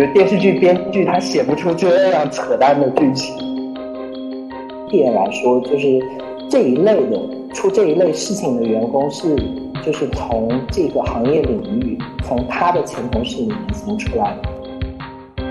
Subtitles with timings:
[0.00, 3.36] 就电视剧编剧他写不出这样扯淡的剧情。
[4.88, 6.02] 一点来说，就是
[6.48, 7.20] 这一类的
[7.52, 9.36] 出这一类事情的员工是，
[9.84, 15.44] 就是从这个行业领域，从他的前同事里面行出来的。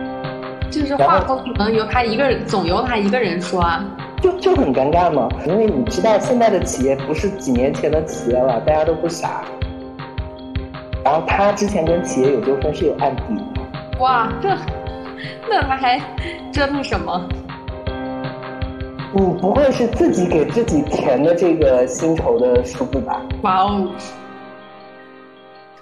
[0.71, 3.85] 就是话不能由他一个人，总由他一个人说啊。
[4.19, 9.43] 就就很尴尬嘛，因为你知道现在的企业不是几年前的企业了，大家都不傻。
[11.05, 13.35] 然后他之前跟企业有纠纷是有案底。
[13.99, 14.49] 哇，这
[15.49, 15.99] 那他还
[16.53, 17.27] 折腾什么？
[19.11, 23.21] 你不会是自己给自己填的这个薪酬的数字吧？
[23.41, 23.91] 哇哦，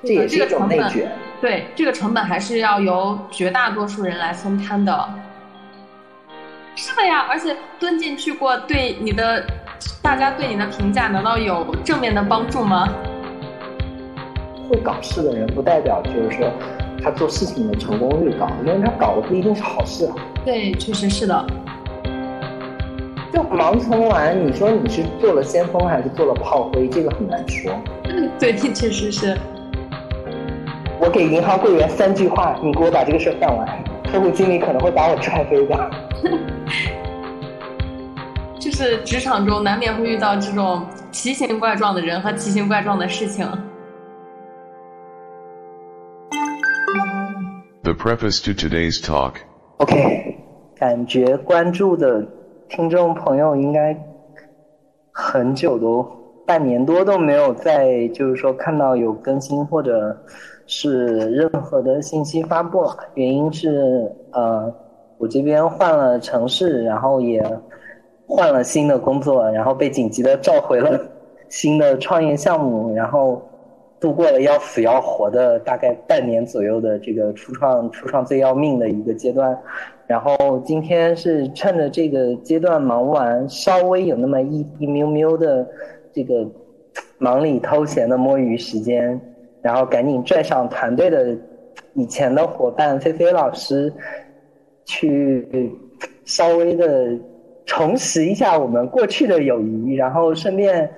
[0.04, 1.12] 这也是一种内卷。
[1.40, 5.10] 对，这个成本还是要由绝大多数人来分摊的。
[6.76, 9.46] 是的呀，而且蹲进去过，对你的
[10.02, 12.88] 大家对你的评价难道有正面的帮助吗？
[14.70, 16.52] 会搞事的人不代表就是说
[17.03, 20.16] 他做事情的成功率高，因为他搞的不一定是好事啊。
[20.44, 21.45] 对，确实是的。
[23.34, 27.72] 就盲从完，你说你是做了先锋还是做了炮灰，这个很难说。
[28.40, 29.38] 对，确实是。
[31.00, 33.68] 我给银行柜员三句话，你给我把这个事儿办完，
[34.12, 35.92] 客户经理可能会把我踹飞的。
[38.59, 43.48] 就是职场中难免会遇到这种奇形怪状的人和奇形怪状的事情。
[47.88, 49.36] The preface to today's talk.
[49.78, 50.36] OK，
[50.76, 52.22] 感觉关注的
[52.68, 53.98] 听众朋友应该
[55.10, 56.06] 很久都
[56.46, 60.22] 半年多都没有在，就是说看到有更新或者
[60.66, 62.94] 是任何的信息发布了。
[63.14, 64.70] 原因是呃。
[65.18, 67.42] 我这边换了城市，然后也
[68.28, 71.00] 换了新的工作，然后被紧急的召回了
[71.48, 73.47] 新的创业项目，然后
[74.00, 79.58] 度过了要死要活的大概半年左右的这个初创初创最要命的一个阶段。
[80.06, 85.68] 然后今天是趁着这个阶段忙完，稍微有那么一一喵喵的
[86.13, 86.47] 这个
[87.18, 89.19] 忙里偷闲的摸鱼时间，
[89.62, 91.35] 然后赶紧拽上团队的
[91.94, 93.94] 以前的伙伴菲菲老师。
[94.90, 95.69] 去
[96.24, 97.09] 稍微的
[97.66, 100.90] 重拾一下我们过去的友谊，然后顺便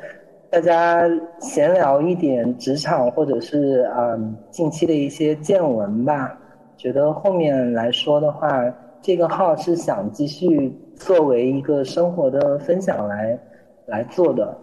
[0.52, 1.08] 大家
[1.40, 6.36] 闲聊一点职场或者是嗯近期的一些见闻吧。
[6.76, 8.50] 觉得后面来说的话，
[9.02, 13.38] 这个号是想继续作为一个生活的分享来
[13.86, 14.58] 来做的。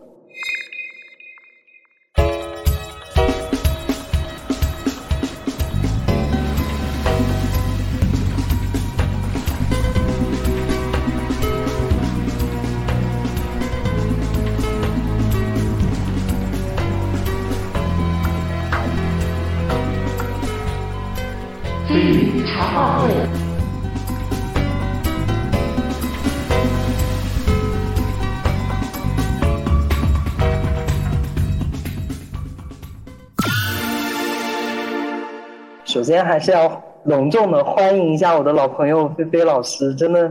[35.96, 40.30] 首先还是要隆重的欢迎一下我的老朋友菲菲老师，真的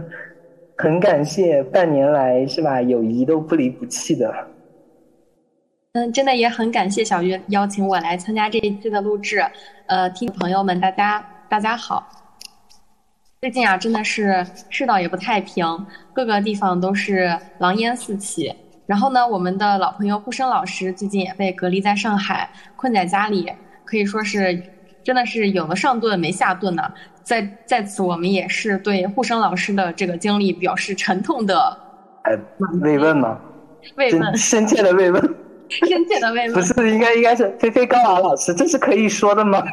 [0.78, 4.32] 很感谢半年来是吧，友谊都不离不弃的。
[5.94, 9.44] 嗯，真的也很感谢小月邀请我来参加这一期的录制。
[9.88, 12.08] 呃，听朋友们，大家大家好。
[13.42, 15.66] 最近啊，真的是世道也不太平，
[16.14, 18.54] 各个地方都是狼烟四起。
[18.86, 23.52] 然后呢，我们的老朋友顾生老师最近也被隔离在上海，困在家里，
[23.84, 24.62] 可以说是。
[25.06, 26.82] 真的是有了上顿没下顿呢，
[27.22, 31.78] 在在此我们也是对护生老师的这个经历表示沉痛的
[32.24, 32.36] 呃
[32.82, 33.40] 慰问吗？
[33.98, 35.22] 慰问， 深切的慰问，
[35.70, 36.54] 深切的慰问。
[36.56, 39.64] 不是应该应该是菲菲高娃老师，这是可以说的吗？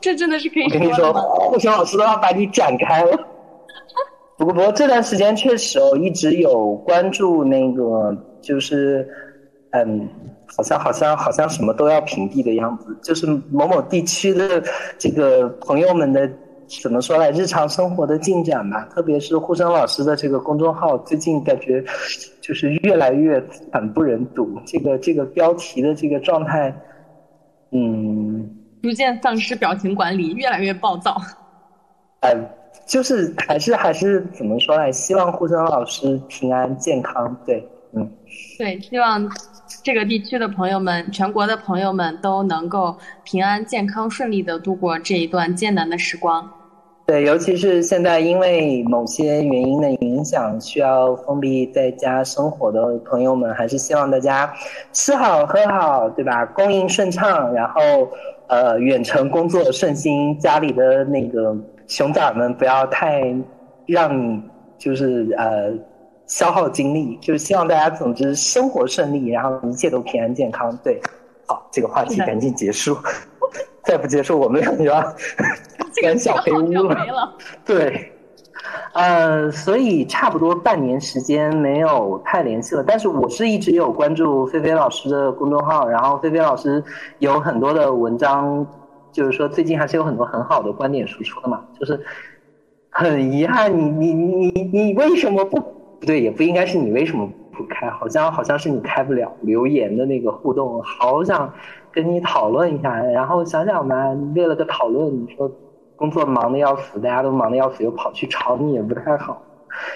[0.00, 0.64] 这真的是可以。
[0.64, 3.16] 我跟你说，护生老师都要把你展开了。
[4.36, 8.12] 不过不过这段时间确实哦，一直有关注那个，
[8.42, 9.08] 就是
[9.70, 10.08] 嗯。
[10.56, 14.62] 好像好像好像什么都要屏蔽的样子，就是某某地区的
[14.98, 16.30] 这个朋友们的
[16.82, 21.84] 怎么说来，日常生活的进展吧，特别是护生老师的这个公众号，最近感觉
[22.40, 23.42] 就是越来越
[23.72, 26.74] 惨不忍睹，这个这个标题的这个状态，
[27.72, 31.16] 嗯，逐渐丧失表情管理，越来越暴躁。
[32.20, 32.36] 哎，
[32.86, 38.12] 就是还是还是怎么说来，希望护生老师平安健康，对，嗯，
[38.58, 39.28] 对，希望。
[39.82, 46.50] 这个地区的朋友们，全国的朋友们都能够平安、健康、顺利的度过这一段艰难的时光。
[47.06, 54.52] 对，尤其是现在因为某些原因的影响，需要封闭在家生活的朋友们，还是希望大家
[54.92, 56.44] 吃好喝好，对吧？
[56.46, 57.80] 供应顺畅，然后
[58.48, 61.56] 呃，远程工作顺心，家里的那个
[61.88, 63.34] 熊仔们不要太
[63.86, 64.40] 让你
[64.78, 65.72] 就是呃
[66.30, 70.74] 消耗精力，就是希望大家总之生活顺利，然后一切都平安健康。
[70.76, 71.00] 对，
[71.44, 72.96] 好，这个话题赶紧结束，
[73.82, 75.02] 再不结束我们就要
[76.00, 77.34] 赶小黑屋了。
[77.66, 78.12] 对，
[78.92, 82.84] 呃，所以差不多半年时间没有太联系了。
[82.86, 86.82] 但是我是一直有关注菲菲老师的公众号，然后菲菲老师
[87.18, 88.64] 有很多的文章，
[89.10, 91.64] 就是说最近还是有很多很好的观点输出的嘛。
[91.80, 92.00] 就是
[92.88, 96.20] 很遗憾，你你你你你为什么不不对？
[96.20, 101.52] 也不应该是你为什么不开，好像好像是你开不了留言的那个互动，好想
[101.92, 102.96] 跟你讨论一下。
[103.02, 105.50] 然后想想吧，为了个讨论，你说
[105.96, 109.42] 工作忙得要死，大家都忙得要死，又跑去吵你也不太好。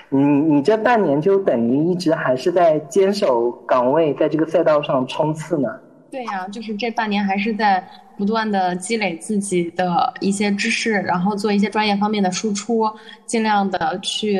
[0.09, 5.69] 你你这半年就等于一直还是在坚守岗位，在这个赛道上冲刺呢。
[6.11, 7.85] 对呀、就是这半年还是在
[8.17, 12.89] 不断的积累自己的一些知识，然后做一些专业方面的输出，
[13.27, 14.39] 尽量的去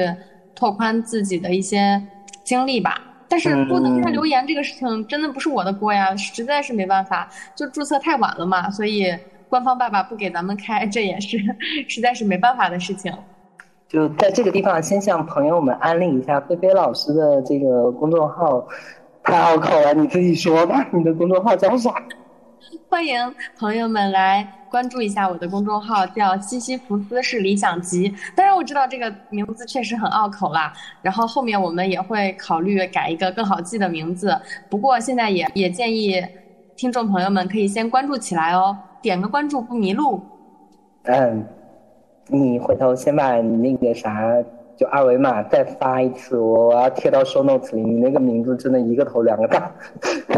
[0.55, 2.03] 拓宽自己的一些
[2.43, 3.01] 经历吧。
[3.27, 9.12] 但是不能开留言这个事情真的不是我的锅呀，实在是没办法，就注册太晚了嘛，所以
[9.49, 11.39] 官方爸爸不给咱们开，这也是
[11.89, 13.12] 实在是没办法的事情。
[13.89, 18.67] 就在这个地方，先向朋友们安利一下菲菲老师的这个公众号，
[19.25, 21.93] 太拗口了，你自己说吧，你的公众号叫啥？
[22.89, 28.12] 欢迎朋友们来关注一下我的公众号，叫西西弗斯是理想集。
[28.35, 34.37] 当然我知道这个名字确实很拗口啦，然后后面我们也会考虑改一个更好记的名字。
[34.69, 36.21] 不过现在也也建议
[36.75, 40.21] 听众朋友们可以先关注起来哦，点个关注不迷路。
[41.05, 41.47] 嗯，
[42.27, 44.43] 你回头先把你那个啥，
[44.77, 47.81] 就二维码再发一次，我要贴到 show notes 里。
[47.81, 49.70] 你那个名字真的一个头两个大，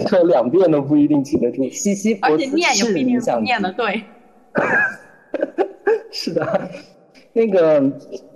[0.09, 1.67] 说 两遍都不一定记得住。
[1.71, 4.03] 西西弗而且斯是念也不一定理想念的对。
[6.11, 6.71] 是的，
[7.33, 7.81] 那个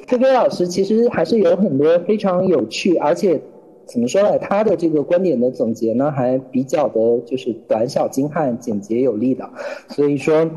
[0.06, 3.40] 菲菲老师其实还是有很多非常有趣，而且
[3.86, 9.48] 怎么说呢，他的这个观点的总结呢，还比较的就是短小精悍、简洁有力的。
[9.88, 10.48] 所以说，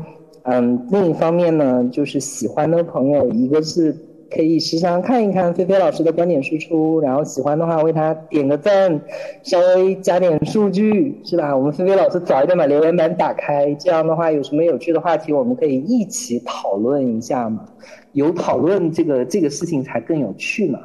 [0.42, 3.96] 嗯，另一方面呢，就是喜欢的朋友，一个是
[4.34, 9.00] 可以时常看一看菲菲老师的观点输出，然后喜欢的话为他点个赞，
[9.44, 11.56] 稍微加点数据，是吧？
[11.56, 17.64] 我们菲菲老师早一点把留言板打开，这样的话有什么有趣的话题，我们可以一起讨论一下嘛。
[18.12, 20.80] 有讨论这个这个事情才更有趣嘛。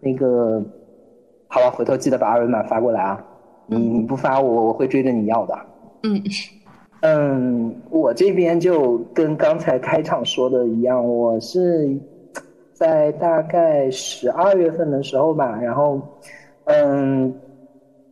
[0.00, 0.62] 那个，
[1.48, 3.24] 好了，回头记得把二维码发过来啊。
[3.66, 5.58] 你你不发我我会追着你要的。
[6.02, 6.22] 嗯
[7.02, 11.98] 嗯，我这边就跟刚才开场说的一样，我是
[12.80, 16.00] 在大概十二月份的时候吧，然后，
[16.64, 17.30] 嗯，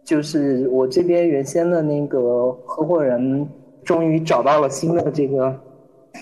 [0.04, 3.48] 就是我这边原先的那个合伙人
[3.82, 5.58] 终于找到了新的这个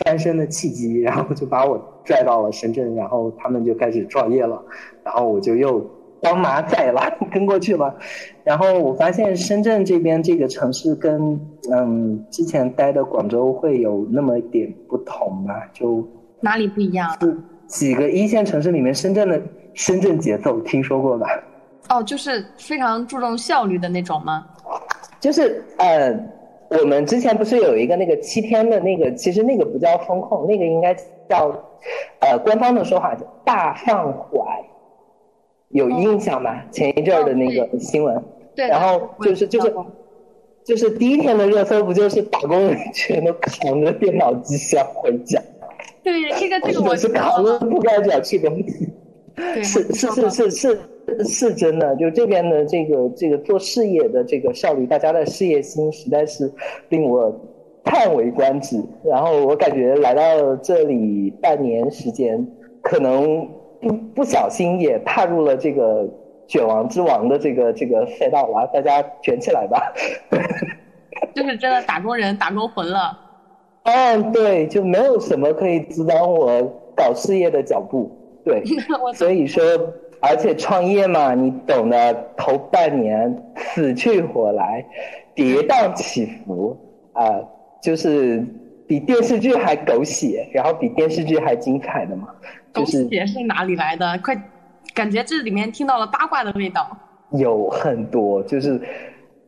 [0.04, 4.62] 翻身的契机，然后就把我拽到了深圳，然后他们就开始创业了，
[5.02, 5.84] 然后我就又
[6.20, 7.02] 当马仔了，
[7.34, 7.92] 跟过去了。
[8.44, 11.36] 然后我发现深圳这边这个城市跟
[11.72, 16.06] 嗯之前待的广州会有那么一点不同吧，就
[16.40, 17.10] 哪里不一样？
[17.68, 19.40] 几个一线城市里面，深圳的
[19.74, 21.26] 深圳节奏听说过吧？
[21.88, 24.46] 哦，就是非常注重效率的那种吗？
[25.20, 26.12] 就是呃，
[26.68, 30.94] 我们之前不是有一个那个七天的那个，其实那个不叫风控，那个应该
[31.28, 31.48] 叫
[32.20, 34.46] 呃官方的说法叫大放缓，
[35.68, 36.64] 有印象吧？
[36.70, 38.22] 前一阵儿的那个新闻，
[38.54, 39.74] 对，然后就是就是
[40.64, 45.40] 就是第一天的热搜不就是打工人全都扛着电脑机箱回家，
[46.06, 48.88] 对 这个这个我是我知道扛着布盖卷去工地。
[49.34, 50.78] 对，是是是是是
[51.24, 56.50] 是真的，就这边的这个这个做事业的这个效率，大家的事业心实在是
[56.90, 57.34] 令我
[57.84, 58.80] 叹为观止。
[59.04, 62.46] 然后我感觉来到这里半年时间，
[62.80, 63.46] 可能
[63.80, 66.08] 不不小心也踏入了这个
[66.46, 69.92] 卷王之王的这个这个赛道了，大家卷起来吧！
[71.34, 73.25] 就是真的打工人打工魂了。
[73.86, 76.62] 嗯，对，就没有什么可以阻挡我
[76.94, 78.10] 搞事业的脚步。
[78.44, 78.62] 对，
[79.14, 79.62] 所以说，
[80.20, 84.84] 而且创业嘛，你懂的，头半年死去活来，
[85.34, 86.76] 跌宕起伏
[87.12, 87.40] 啊、
[87.80, 88.44] 就是
[88.86, 92.28] 比电视剧还狗血，然后比电视剧还精彩的嘛，
[92.72, 94.18] 狗就是血是哪里来的？
[94.22, 94.36] 快，
[94.94, 96.86] 感觉这里面听到了八卦的味道。
[97.30, 98.80] 有很多，就是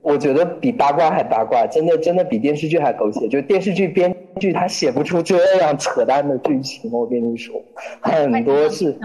[0.03, 3.29] 我觉得比八卦还八卦，真的真的比电视剧还狗血。
[3.29, 7.61] 就电视剧编剧他写不出这样扯淡的剧情，我跟你说，
[8.01, 8.97] 很多是。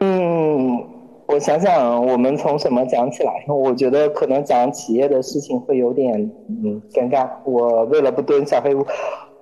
[0.00, 0.82] 嗯，
[1.26, 3.44] 我想想，我们从什么讲起来？
[3.52, 6.14] 我觉得可能讲企业的事情会有点
[6.48, 7.28] 嗯尴尬。
[7.44, 8.86] 我为了不蹲小黑屋，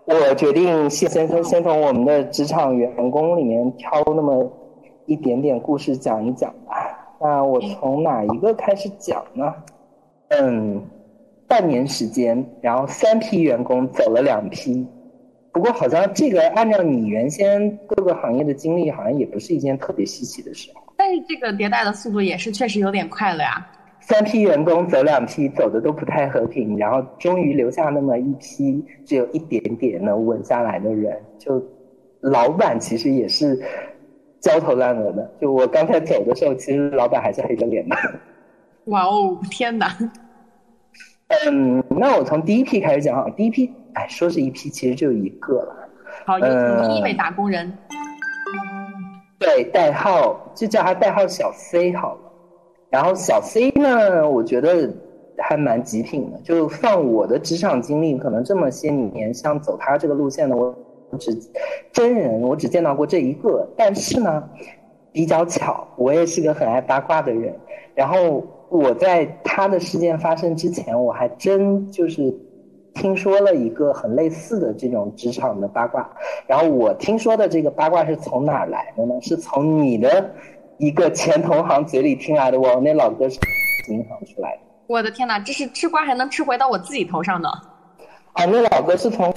[0.07, 4.51] 我决定先先从先从我们的职场员工里面挑那么
[5.05, 7.17] 一点点故事讲一讲吧。
[7.21, 9.55] 那我从哪一个开始讲呢？
[10.29, 10.83] 嗯，
[11.49, 14.87] 半年时间，然后三批员工走了两批。
[15.53, 20.71] 不过好像这个按照你原先各个行业的经历，好像也不是一件特别稀奇的事。
[20.97, 23.67] 但是这个迭代的速度也是确实有点快了呀。
[24.01, 31.17] 三批员工走两批，走的都不太和平，然后终于留下那么一批只有一点点能稳下来的人。
[31.39, 31.61] 就
[32.21, 33.59] 老板其实也是
[34.41, 35.31] 焦头烂额的。
[35.41, 37.97] 就我刚才走的时候，其实老板还是黑着脸的。
[38.87, 39.97] 哇哦，天哪！
[41.29, 43.29] 嗯，那我从第一批开始讲哈。
[43.37, 45.77] 第一批，哎，说是一批，其实就一个了。
[46.25, 46.47] 好，第
[46.99, 47.73] 一位打工人。
[49.39, 52.21] 对，代号就叫他代号小 C 好了。
[52.91, 54.89] 然后小 C 呢，我觉得
[55.39, 56.39] 还蛮极品的。
[56.43, 60.75] 就放我的职场经历，可能这么些年，像走他这个路线的，我
[61.19, 61.37] 只
[61.93, 63.69] 真人我只见到过这一个。
[63.77, 64.49] 但是呢，
[65.13, 67.53] 比较巧，我也是个很爱八卦的人。
[67.95, 72.35] 然后我在他的事件发生之前，我还真就是
[72.95, 76.09] 听说了一个很类似的这种职场的八卦。
[76.47, 79.15] 然后我听说的这个八卦是从哪儿来的呢？
[79.21, 80.31] 是从你的。
[80.79, 83.41] 一个前同行嘴里听来的，我那老哥是
[83.91, 84.61] 银行出来的。
[84.89, 87.49] 我的天哪，这是吃瓜还能吃回到我自己头上的。
[88.35, 89.33] 啊，那老哥是从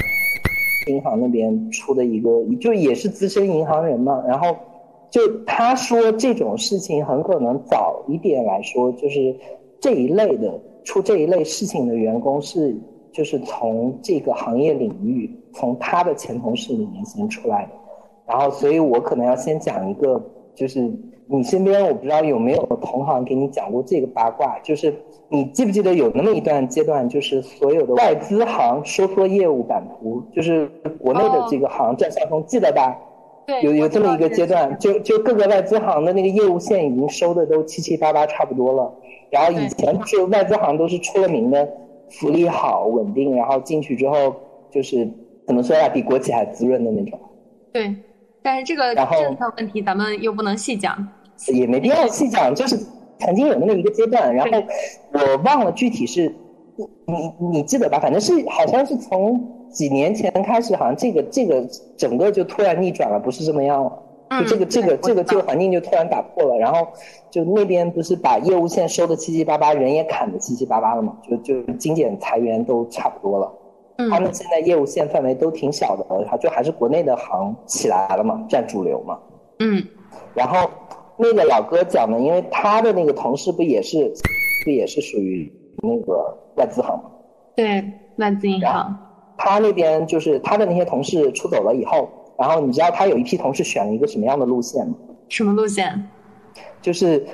[0.88, 4.22] 银行那边出的一个，就也是资深银行人嘛。
[4.28, 4.54] 然后
[5.10, 9.36] 就他说这种事情很可能早一点来说，就是
[9.80, 12.76] 这一类的出这一类事情的员工是
[13.12, 17.72] 就是从这个行业领域，从他的前同事里面先出来的。
[18.26, 20.22] 然后，所以我可能要先讲一个，
[20.56, 20.92] 就是。
[21.32, 24.92] 你身边我不知道有没有同行给你讲过这个八卦，就是
[25.28, 30.68] 你记不记得有那么一段阶段，就是所有的外资行收缩业务版图，就是
[31.00, 32.98] 国内的这个行占上风，记得吧？
[33.50, 38.94] 对，有有这么一个阶段，就就各个外资行的那个业务线已经收的都七七八八差不多了。
[39.32, 41.68] 然后以前是外资行都是出了名的
[42.12, 44.36] 福利好、稳定，然后进去之后
[44.70, 45.10] 就是
[45.48, 47.20] 怎么说呀，比国企还滋润的那种。
[47.74, 47.96] 对，
[48.44, 51.08] 但是这个政策问题咱们又不能细讲。
[51.48, 52.78] 也没必要细讲，就是
[53.18, 54.58] 曾经有那么一个阶段，然后
[55.14, 56.36] 我忘了具体是，
[56.78, 57.98] 你你你记得吧？
[58.00, 61.64] 反正是好像是从几年前开始，好像这个这个
[61.98, 63.92] 整个就突然逆转了，不是这么样了。
[64.40, 66.88] 就这个这个这个这个环境就突然打破了，然后
[67.32, 71.18] 就那边不是把业务线收的七七八八，人也砍的七七八八了嘛？
[71.28, 73.52] 就就精简裁员都差不多了。
[74.10, 79.18] 他们现在业务线范围都挺小的，就还是国内的行起来了嘛，占主流嘛。
[79.60, 79.84] 嗯，
[80.34, 80.70] 然后。
[81.22, 84.10] 那个老哥讲的，因为他的那个同事不也是，
[84.64, 85.52] 不也是属于
[85.84, 87.12] 那个外资行吗？
[87.58, 87.84] 对，
[88.16, 88.98] 外资银行。
[89.40, 94.94] 他那边就是他的那些同事出走了以后，然后你知道他有一批同事选了一个什么样的路线吗？
[95.30, 96.08] 什么路线？
[96.82, 97.26] 就是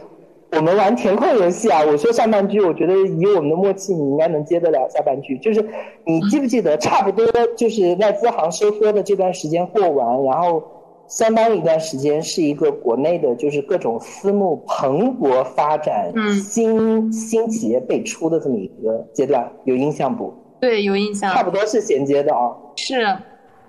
[0.51, 1.83] 我们玩填空游戏啊。
[1.83, 5.37] 我说上半句，我觉得以我们的默契，你应该能接得了下半句。
[5.39, 5.67] 就是
[6.05, 7.25] 你记不记得，差不多
[7.57, 10.63] 就是在资行收缩的这段时间过完，然后。
[11.07, 20.33] 相当一段时间是一个国内的，就是各种私募蓬勃发展、新新企业辈出的这么一个阶段，有印象不？
[20.59, 21.33] 对，有印象。
[21.33, 22.55] 差不多是衔接的啊。
[22.75, 23.01] 是。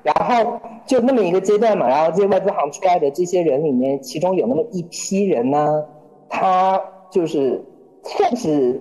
[0.02, 5.84] 然后就那么一个阶段嘛，然后这些外资行出来的这些人里面，其中有那么一批人呢，
[6.28, 7.64] 他就是
[8.02, 8.80] 算是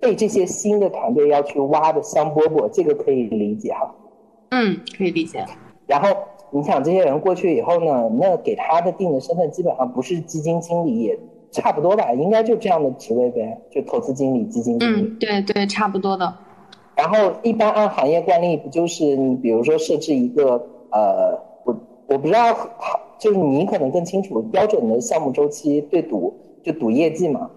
[0.00, 3.94] 被这些新的团队要去挖的香饽饽，这个可以理解哈。
[4.50, 5.44] 嗯，可以理解。
[5.86, 6.08] 然后。
[6.54, 8.10] 你想这些人过去以后呢？
[8.20, 11.18] 那给他的定的身份基本上不是基金经理，也
[11.50, 15.00] 差不多吧，应该就这样的职位呗，就投资经理、基金经理。
[15.00, 16.30] 嗯，对对，差不多的。
[17.02, 22.56] 然后一般按行业惯例，不就是你比如说设置一个呃，我我不知道，
[23.18, 26.32] 就是你可能更清楚标准的项目周期对赌
[26.62, 27.50] 就赌业绩嘛，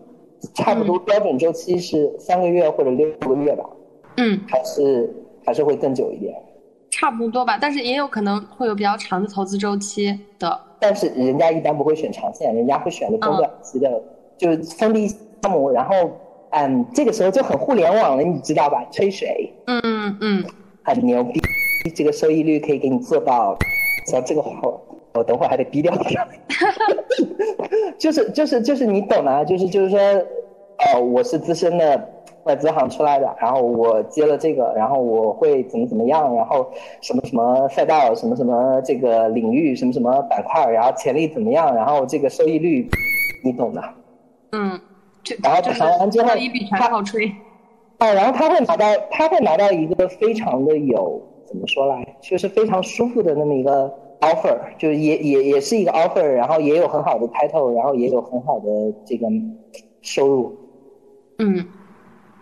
[0.55, 3.63] 差不多标准周期是三个月或者六个月吧。
[4.17, 5.13] 嗯，还是
[5.45, 6.33] 还是会更久一点。
[6.89, 10.59] 差不多吧，但是也有可能会有比较长的投资周期的。
[10.79, 14.01] 但是人家一般不会选长线，人家会选个中短期的，
[14.39, 15.69] 就是封闭项目。
[15.69, 16.09] 然后，
[16.55, 18.85] 嗯，这个时候就很互联网了，你知道吧？
[18.91, 19.53] 吹水。
[19.67, 20.43] 嗯嗯嗯。
[20.83, 21.41] 很牛逼，
[21.93, 23.57] 这个收益率可以给你做到。
[24.07, 24.51] 像这个话，
[25.13, 26.25] 我等会儿还得逼掉掉。
[27.99, 32.09] 就是就是就是你懂的，就是就是说，呃，我是资深的。
[32.45, 36.71] 外资行出来的，然后我接了这个，然后我会怎么怎么样，然后
[37.01, 42.87] 什么什么赛道，什么什么这个领域，什么什么板块，然后潜力怎么样，然后这个收益率，
[43.43, 43.81] 你懂的。
[44.51, 44.79] 嗯，
[45.41, 47.33] 然后谈完之后，一笔全靠吹。
[47.97, 53.89] 啊，然后他会拿到，他会拿到一个非常的有怎么说来，就是非常舒服的那么一个
[54.19, 58.65] offer，就是也也也是一个 offer，然后也有很好的 title，然后也有很好的
[59.05, 59.27] 这个
[60.01, 60.57] 收入，
[61.39, 61.65] 嗯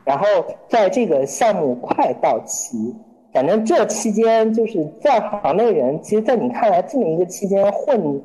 [0.03, 0.25] 然后
[0.67, 2.93] 在这个项目快到期，
[3.31, 8.21] 反正这期间就是在行内人，其实，在你看来这么一个期间混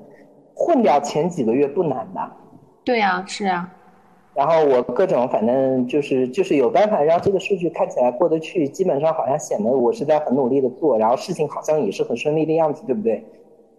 [0.55, 2.35] 混掉前几个月不难吧。
[2.83, 3.71] 对呀、是呀、
[4.39, 13.27] 然后我各种反正就是就是有办法让这个数据看起来过得去，基本上好像显得我是在很努力的做，然后事情好像也是很顺利的样子，对不对？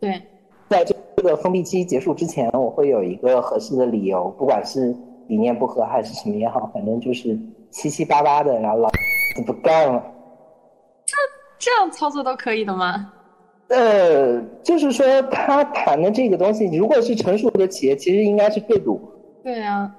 [0.02, 0.22] 对，
[0.68, 4.94] 在这个封闭期结束之前，我会有一个合适的理由，不管是
[5.28, 7.40] 理念不合还是什么也好，反正就是
[7.70, 10.04] 七七八八的，然后老子不干了。
[11.06, 11.16] 这
[11.58, 13.14] 这样操作都可以的吗？
[13.70, 19.00] 呃，就是说他谈的这个东西，如果是成熟的企业，其实应该是对赌，
[19.42, 19.90] 对呀、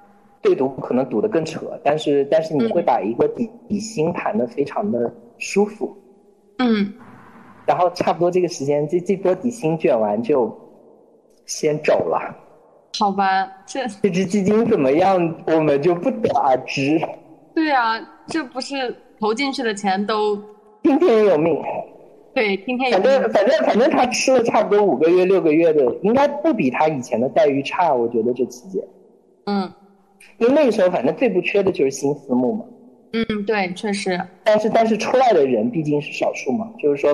[0.41, 5.95] 对赌可能赌得更扯，但是但是你会把一个底底薪谈的非常的舒服，
[6.57, 6.93] 嗯，
[7.65, 10.51] 然后差不多这个时间，这这波底薪卷完就
[11.45, 12.35] 先走了。
[12.97, 16.99] 好吧，这这只基金怎么样，我们就不得而知。
[17.53, 20.35] 对啊、这不是投进去的钱都
[20.81, 21.61] 听天由命，
[22.33, 23.31] 对，听天由反正。
[23.31, 27.93] 反正反正他吃了差不多五个月、六个月的，应该不比他以前的待遇差。
[27.93, 28.83] 我觉得这期间，
[29.45, 29.71] 嗯
[30.37, 32.65] 因为那个时候反正最不缺的就是新私募嘛。
[33.13, 37.13] 嗯，对，确实，但是但是出来的人毕竟是少数嘛，就是说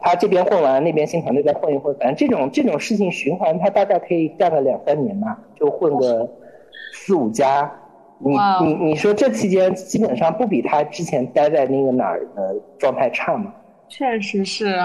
[0.00, 6.26] 他这边混完，那边新团队再混一混，反正这种这种事情循环，他大概可以干个两三年嘛，就混个
[6.94, 7.70] 四五家。
[8.18, 13.52] 你你你说这期间基本上不比他之前待在那个哪儿的状态差嘛？
[13.88, 14.76] 确实是。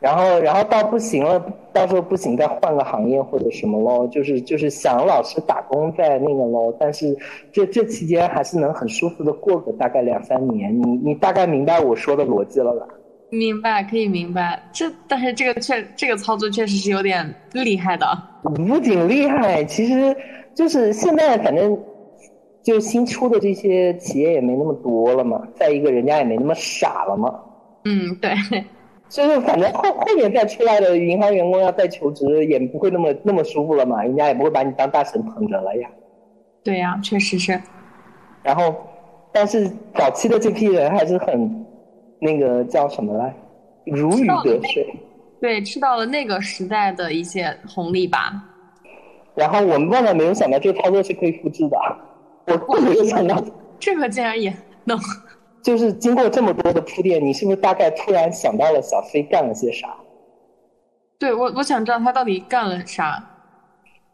[0.00, 7.16] 然后然后到不行了，到时候不行再换个行业或者什么喽，就是就是想老师打工在那个喽，但是
[7.52, 12.86] 这这期间还是能很舒服的过个大概两三年，你你大概明白我说的逻辑了吧？
[13.30, 14.62] 明白，可以明白。
[14.72, 18.06] 这但是这个确这个操作确实是有点厉害的。
[18.42, 20.16] 不仅厉害，其实
[20.54, 21.76] 就是现在反正
[22.62, 27.34] 就新出的这些企业也没那么多了嘛，再一个人家也没那么傻了嘛，
[27.84, 28.30] 嗯，对，
[29.08, 35.88] 就是反正后后面再出来的银行员工要再求职也不会那么那么舒服了嘛，人家也不会把你当大神捧着了呀。
[36.64, 37.60] 对呀、确实是。
[38.42, 38.74] 然后，
[39.32, 41.64] 但是早期的这批人还是很
[42.20, 43.34] 那个叫什么来，
[43.84, 44.94] 如鱼得水。
[45.40, 48.32] 对，吃到了那个时代的一些红利吧。
[49.34, 51.76] 然后我们万万没有想到，这个操作是可以复制的。
[52.46, 53.40] 我更没有想到，
[53.78, 54.52] 这个竟然也
[54.84, 54.98] 能，
[55.66, 59.96] 就是经过这么多的铺垫，你是不是大概突然想到了小飞干了些啥？
[61.18, 63.20] 对我我想知道他到底干了啥。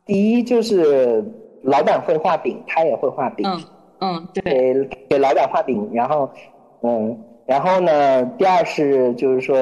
[0.07, 1.23] 第一就是
[1.65, 3.63] 老板会画饼，他也会画饼，嗯
[4.01, 6.31] 嗯，对，给给老板画饼，然后
[6.81, 9.55] 嗯，然后呢，第二是就是说，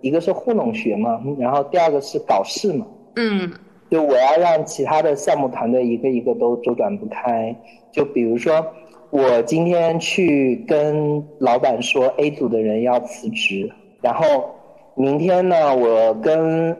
[0.00, 2.84] 一个是糊弄学嘛，然后第二个是搞事嘛。
[3.14, 3.52] 嗯
[3.88, 7.54] 就我要让其他的项目团队一个一个都周转不开。
[7.92, 8.66] 就比如说，
[9.10, 13.70] 我今天去跟老板说 A 组的人要辞职，
[14.02, 14.50] 然后
[14.94, 16.76] 明天呢，我跟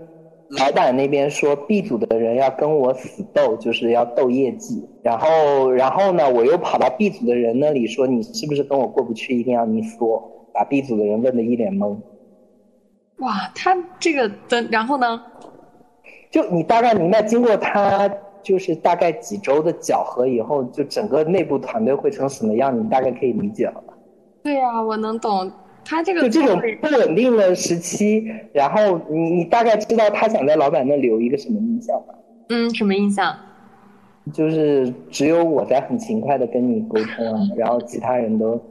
[0.50, 4.82] 老板那边说 B 组的人要跟我死斗，就是要斗业绩。
[5.02, 10.50] 然后，然后呢，我又跑到 B 组的人那里说，你是不是跟我过不去，一定要你死我？
[10.52, 11.96] 把 B 组的人问得一脸懵。
[13.18, 15.22] 哇，他这个的，然后呢？
[16.30, 18.10] 就你大概明白，经过他
[18.42, 23.94] 就是大概几周的搅和以后，就整个内部团队会成什么样，你大概可以理解了吧？
[24.42, 25.52] 对呀、我能懂。
[25.84, 28.22] 他这个就这种不稳定的时期，
[28.52, 32.14] 然后你你大概知道他想在老板那留一个什么印象吧？
[32.48, 33.38] 嗯，什么印象？
[34.34, 38.62] 就是只有我在很勤快的跟你沟通啊，然后其他人都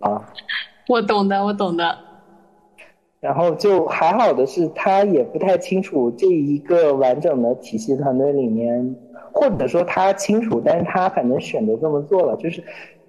[0.00, 0.26] 啊，
[0.88, 2.05] 我懂的，我懂的。
[3.26, 8.94] 然后就还好的是，他也不太清楚这一个完整的体系团队里面，
[9.32, 12.36] 或者说他清楚，但是他反正选择这么做了。
[12.36, 12.62] 就是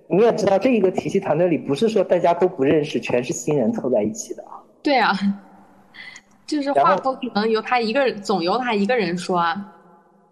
[0.08, 4.58] 你也知道，这一个体系团队里不是说大家都不认识，全是新人凑在一起的啊。
[4.82, 5.14] 对啊，
[6.48, 9.76] 就是话不可能由他一个人，总由他一个人说啊。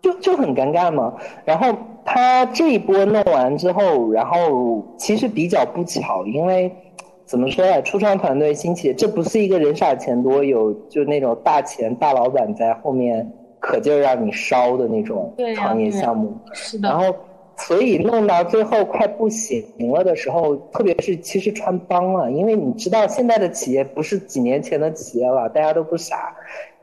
[0.01, 1.13] 就就很尴尬嘛。
[1.45, 6.71] 然后他这一波弄完之后，然后其实比较不巧，因为
[7.25, 16.37] 怎么说呀，初创团队兴起，这不是一个人傻钱多，有就那种大钱大老板在后面可劲儿让你烧的那种对创业项目。
[16.53, 17.15] 是的，然后，
[17.57, 26.35] 所以弄到最后快不行了的时候，特别是其实穿帮了，因为你知道现在的企业不是几年前的企业了，大家都不傻。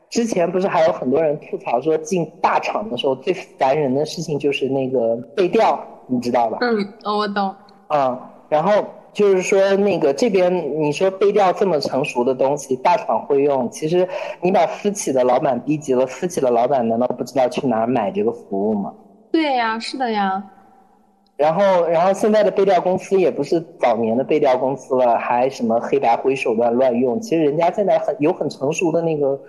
[0.09, 6.59] 之前不是还有很多人吐槽说进大厂的时候最烦人的事情就是那个背调，你知道吧？
[6.61, 7.55] 嗯，哦我懂。
[7.87, 14.07] 嗯、然后就是说那个这边你说背调这么成熟的东西，大厂会用，其实
[14.41, 18.93] 你把私企的老板逼急了，私企的老板难道不知道去哪儿买这个服务吗？
[19.31, 20.43] 对呀，是的呀。
[21.35, 27.19] 然后，然后现在的背调公司也不是早年的背调公司了，还什么黑白灰手段乱用。
[27.19, 29.39] 其实人家现在很有很成熟的那个，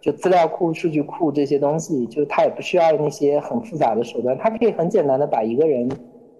[0.00, 5.86] 就资料库、数据库这些东西，就是他也不需要那些很复杂的手段，他可以很简单的把一个人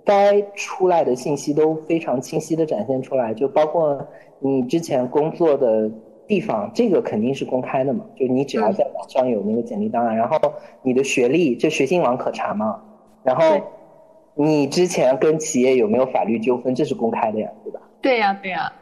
[0.05, 4.07] 该出来的信息都非常清晰的展现出来，就包括
[4.39, 5.91] 你之前工作的
[6.27, 10.39] 地方，这个肯定是公开的嘛，就你只要在网上有那个简历档案，然后
[10.83, 12.83] 你的学历，这学信网可查嘛，
[13.23, 13.61] 然后。
[14.37, 16.75] 你之前跟企业有没有法律纠纷？
[16.75, 17.81] 这是公开的呀，对吧？
[18.03, 18.73] 对呀，对呀。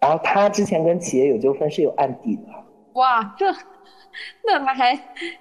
[0.00, 2.42] 然后他之前跟企业有纠纷是有案底的。
[2.92, 3.46] 哇，这
[4.44, 4.94] 那他还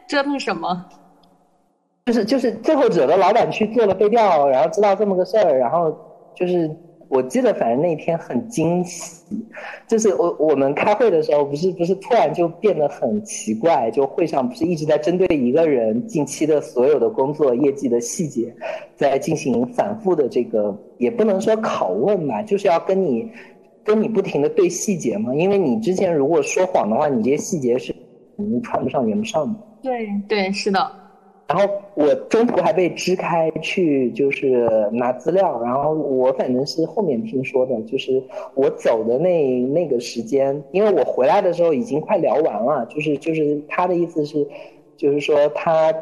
[0.08, 0.86] 折腾什么？
[2.06, 5.96] 就是就是最后惹得老板去做了背调，然后知道这么个事儿，然后
[6.36, 6.70] 就是。
[7.08, 9.24] 我记得反正那天很惊喜，
[9.88, 18.52] 就是我我们开会的时候，不是不是突然就变得很奇怪，就会上不是一直在针对一个人近期的所有的工作业绩的细节，
[18.96, 23.32] 在进行反复的这个，也不能说拷问吧，就是要跟你
[23.84, 27.96] 跟你不停的对细节嘛，因为你之前如果说谎的话，你这些细节是
[28.36, 29.60] 你传不上圆不上的。
[29.84, 31.05] 对对，是的。
[31.48, 35.62] 然后我中途还被支开去，就是拿资料。
[35.62, 38.22] 然后我反正是后面听说的，就是
[38.56, 42.84] 我走的那那个时间，因为我回来的时候已经快聊完了。
[42.88, 44.48] 就是就是他的意思是，
[44.98, 45.94] 就是说他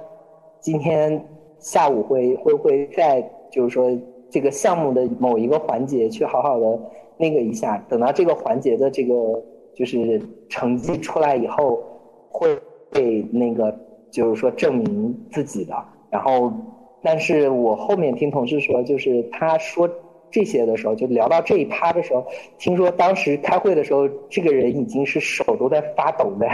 [0.61, 1.21] 今天
[1.59, 3.91] 下午会会会在就是说
[4.29, 6.79] 这个项目的某一个环节去好好的
[7.17, 9.43] 那个一下，等到这个环节的这个
[9.75, 11.83] 就是成绩出来以后，
[12.29, 12.57] 会
[12.89, 13.77] 被那个。
[14.13, 15.73] 就是说证明自己的，
[16.11, 16.53] 然后，
[17.01, 19.89] 但是我后面听同事说，就是他说
[20.29, 22.23] 这些的时候，就聊到这一趴的时候，
[22.59, 26.47] 听说当时开会的时候，这个人已经是手都在发抖的，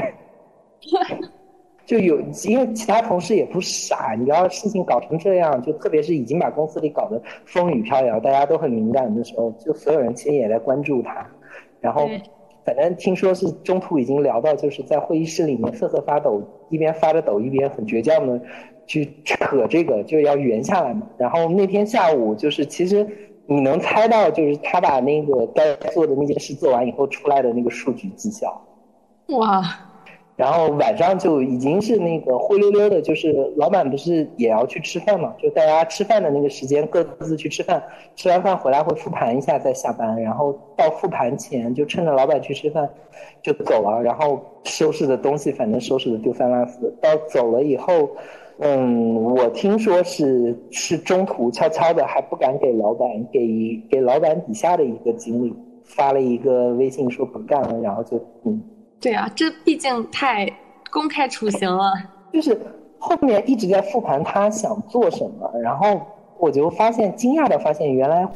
[1.85, 11.29] 就有因为其他同事也不傻，你要事情搞成这样，就特别是已经把公司里搞得风雨飘摇，大家都很敏感的时候，就所有人其实也在关注他，
[11.81, 12.07] 然后。
[12.75, 18.39] 反正听说是中途已经聊到，就是在会议室里面瑟瑟发抖，一边发着抖，一边很倔强的
[18.85, 21.07] 去扯这个，就要圆下来嘛。
[21.17, 23.07] 然后那天下午，就是其实
[23.47, 28.61] 你能猜到，就是他把那个该做的那件事做完以后出来的那个数据绩效。
[29.29, 29.88] 哇。
[30.39, 35.35] 然后晚上就已经是那个灰溜溜的，就是老板不是也要去吃饭嘛？
[35.37, 37.83] 就大家吃饭的那个时间各自去吃饭，
[38.15, 40.21] 吃完饭回来会复盘一下再下班。
[40.21, 42.89] 然后到复盘前就趁着老板去吃饭
[43.41, 46.89] 就走了，然后收拾的东西反正收拾的丢三落四。
[47.01, 48.09] 到走了以后，
[48.59, 58.63] 嗯，我听说是是中途悄悄的还不敢给老板给给老板底下的一个经理发了一个微信说不干了，然后就嗯。
[59.01, 60.47] 对啊，这毕竟太
[60.91, 61.93] 公开处刑了。
[62.33, 62.59] 就是
[62.99, 66.01] 后面一直在复盘他想做什么，然后
[66.37, 68.27] 我就发现惊讶的发现，原来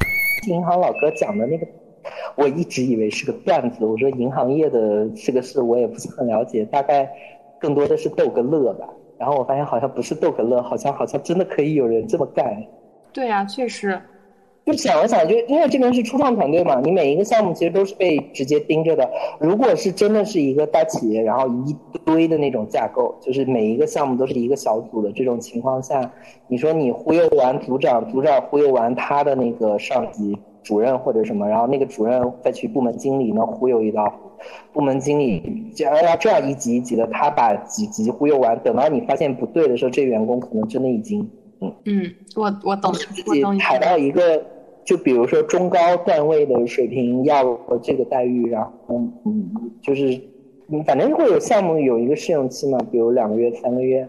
[0.48, 1.66] 银行老哥讲的那个，
[2.34, 3.84] 我一直以为是个段子。
[3.84, 7.08] 我说银行业的这个事我也不是很了解，大概
[7.60, 8.88] 更多的是逗个乐吧。
[9.18, 12.56] 然后我发现好像不是逗个乐，好像好像真的可以有人这么干。
[13.12, 14.00] 对啊，确实。
[14.64, 19.06] 就想了想，就因为这边是初创团队嘛，你每一个项目其实都是被直接盯着的。
[19.38, 26.10] 如果是真的是一个大企业，然后一堆的那种架构，就是每一个项目都是一个小组的这种情况下，
[26.48, 34.10] 你说你忽悠完组长，组长忽悠完他的那个上级主任或者什么，然后那个主任再去部门经理那忽悠一道，
[34.72, 41.28] 部门经理这样这样一级一级的，他把几级忽悠完，等到你发现不对的时候，这员工可能真的已经
[41.60, 44.42] 嗯嗯，我我懂，自己踩到一个。
[44.84, 50.20] 就比如说中高段位的水平要这个待遇，然后嗯，就是
[50.86, 54.06] 反正会有项目有一个试用期嘛，比如两个月、三个月，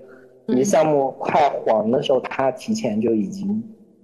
[0.47, 3.63] 你的项目快黄的时候，他提前就已经，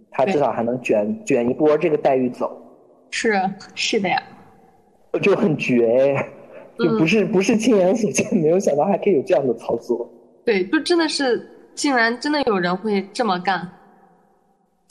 [0.10, 2.58] 他至少还能卷卷一波这个待遇走。
[3.10, 3.34] 是
[3.76, 4.24] 是的呀，
[5.22, 6.16] 就很绝，
[6.80, 10.10] 就不是不是亲眼所见，没有想到还可以有这样的操作。
[10.46, 13.70] 对，就真的是，竟然真的有人会这么干。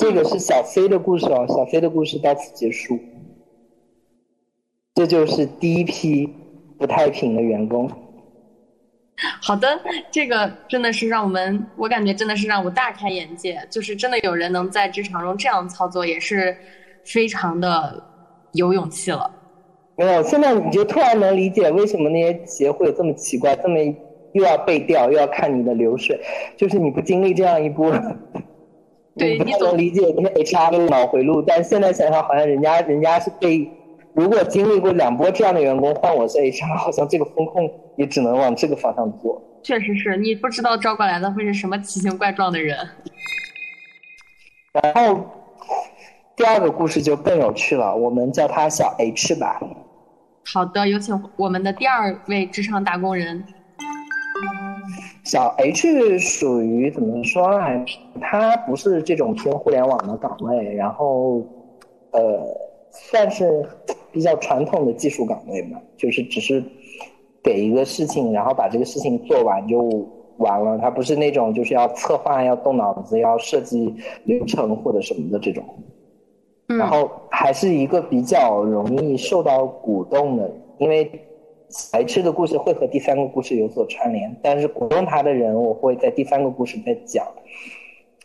[0.00, 2.98] 这个是小飞的故事哦，小飞的故事到此结束。
[4.94, 6.26] 这就是第一批
[6.78, 7.86] 不太平的员工。
[9.42, 9.78] 好的，
[10.10, 13.60] 这个真的是让我们，我感觉真的是让我大开眼界。
[13.68, 16.56] 就是真的有人能在职场中这样操作，也是
[17.04, 18.02] 非常的
[18.54, 19.30] 有勇气了。
[19.98, 23.78] 没有，现在你就突然能理解为什么那些企业会有这么奇怪，这么
[24.32, 26.18] 又要背调又要看你的流水，
[26.56, 27.94] 就是你不经历这样一波。
[29.18, 33.70] 对，不太能理解那些 HR 的脑回路，但现在想想，好像人家人家是被
[34.14, 39.42] 如果经历过两波这样的员工换我是 HR，好像这个风控也只能往这个方向做。
[39.62, 42.76] 确实是你不知道招过来的会是什么奇形怪状的人。
[44.72, 45.20] 然后
[46.36, 49.60] 第二个故事就更有趣了，我们叫他小 H 吧。
[50.52, 53.44] 好的，有请我们的第二位职场打工人。
[55.30, 57.84] 小 H 属于怎么说呢？
[58.20, 61.40] 他不是这种偏互联网的岗位，然后
[62.10, 62.44] 呃，
[62.90, 63.64] 算是
[64.10, 66.60] 比较传统的技术岗位嘛，就是只是
[67.44, 70.04] 给一个事情，然后把这个事情做完就
[70.38, 70.76] 完了。
[70.78, 75.64] 他不是那种就是要策划、要动脑子、要设计流程或者什么的这种。
[76.66, 81.08] 然后还是一个比较容易受到鼓动的，因为
[81.92, 87.26] 白痴的故事会和第三个故事有所串联，但是鼓动他的人我会在第三个故事再讲。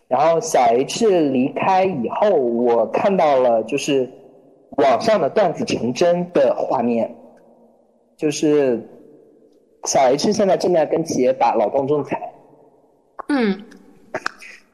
[0.07, 4.09] 然后小 H 离开以后，我看到了就是
[4.77, 7.15] 网上的段子成真的画面，
[8.17, 8.87] 就是
[9.85, 12.33] 小 H 现在正在跟企业打劳动仲裁。
[13.29, 13.63] 嗯，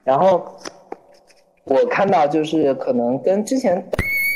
[0.03, 0.43] 然后。
[1.65, 3.87] 我看到就是可能跟之前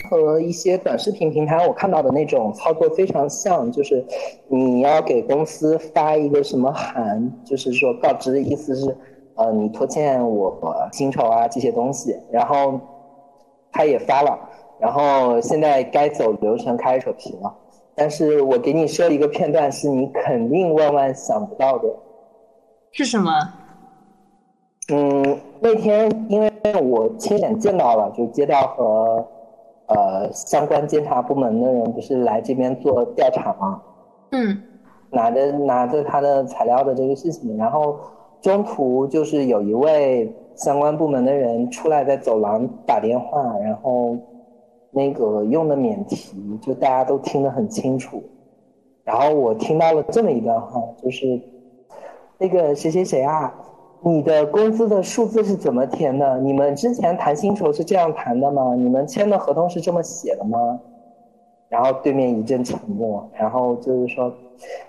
[0.06, 4.06] 和一些短视频平台我看到的那种操作非常像，就是
[4.48, 8.96] 你要给公司发一个什么函，就是说告知的意思是，
[9.36, 10.58] 呃，你拖欠我
[10.92, 12.80] 薪酬啊这些东西，然后
[13.72, 14.40] 他也发了，
[14.80, 17.54] 然后现在该走流程开始扯皮了，
[17.96, 21.90] 但是我给你设一个片段，是你肯定万万想不到的，
[22.92, 23.32] 是什么？
[24.94, 26.52] 嗯，那天因为
[26.84, 29.28] 我亲眼见到了，就街道和
[29.88, 33.82] 呃相关监察部门的人不是来这边做调查吗？
[34.32, 34.62] 嗯，
[35.12, 37.98] 拿着拿着他的材料的这个事情，然后
[38.42, 44.18] 中途就是有一位相关部门的人出来在走廊打电话，然后
[44.92, 48.24] 那个用的免提，就大家都听得很清楚。
[49.04, 51.40] 然后我听到了这么一段话，就是
[52.38, 53.54] 那个谁谁谁啊。
[54.08, 56.40] 你的工资的数字是怎么填的？
[56.40, 58.76] 你们之前谈薪酬是这样谈的吗？
[58.78, 60.80] 你们签的合同是这么写的吗？
[61.70, 64.32] 然后对面一阵沉默，然后就是说，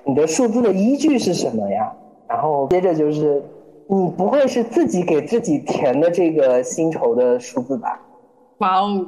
[0.05, 1.91] 你的数字的依据是什么呀？
[2.29, 3.43] 然后接着就是，
[3.89, 7.99] 你不会是自己给自己填的这个薪酬的数字吧？
[8.59, 9.07] 哇哦，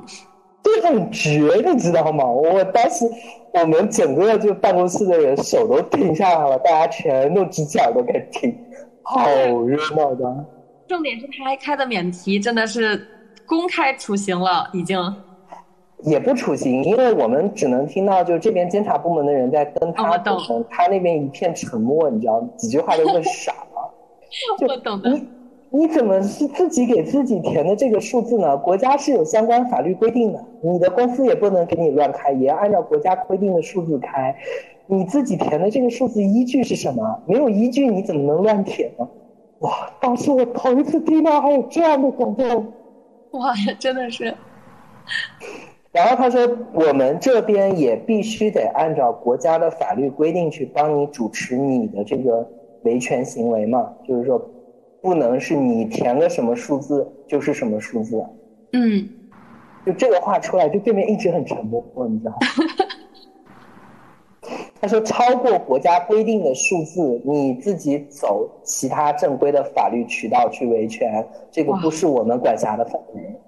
[0.63, 2.25] 这很绝，你知道吗？
[2.25, 3.05] 我当时
[3.53, 8.59] 我们整个就办公室的人手都停下来了，大家全都支起耳朵开始听。
[9.11, 9.27] 好
[9.67, 10.45] 热闹的，
[10.87, 13.09] 重点是他还开的免提，真的是
[13.47, 14.99] 公开处刑了，已经。
[16.03, 23.95] 也不处刑，因为我们只能听到，就这边监察部门的人在跟他沟通，他那边一片沉默，你知道，几句话都问傻了。
[24.69, 25.11] 我懂的。
[25.11, 25.27] 你
[25.71, 28.57] 你怎么是自己给自己填的这个数字呢？
[28.59, 34.37] 国家是有相关法律规定的，你的公司也不能给你乱开，也要按照国家规定的数字开。
[34.91, 37.23] 你自己填的这个数字依据是什么？
[37.27, 39.07] 没有依据，你怎么能乱填呢？
[39.61, 39.91] 哇！
[40.01, 42.45] 当时我头一次听到还有这样的广告。
[43.33, 44.35] 哇呀， 真的是。
[45.93, 46.41] 然后他说
[46.73, 52.47] ：“我们这边也必须得按照国家的法律规定去帮你主持你的这个
[52.85, 54.41] 维权行为嘛，就是说，
[55.03, 58.25] 不能是你填个什么数字就是什么数字。”
[58.73, 59.09] 嗯。
[59.87, 62.39] 就这个话出来，就对面一直很沉默，你知道吗？
[64.81, 73.41] 他说：“超过国家规定的数字，你自己走其他正规的法律渠道去维权，这个不是我们管辖的范围。”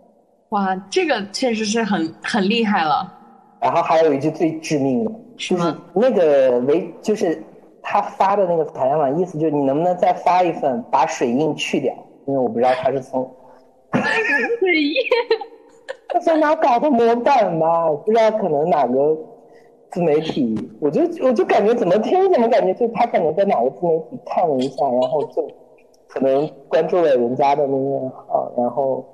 [0.51, 3.12] 哇，这个确实是很很厉害了。
[3.61, 7.40] 然后还有一句最致命的，就是那个维，就是
[7.81, 11.95] 他发的那个采访意思就是你能不能再发一份，把水印去掉？
[12.27, 13.23] 因为我不知道他是从
[13.93, 14.95] 水印，
[16.09, 17.88] 他在哪搞的模板吧？
[18.05, 19.16] 不知道可能哪个。
[19.90, 25.50] 自媒体，我就我就感觉怎么听怎么感觉，就他可能在哪个自媒体看了一下，然后就
[26.07, 29.05] 可能关注了人家的那个号，然后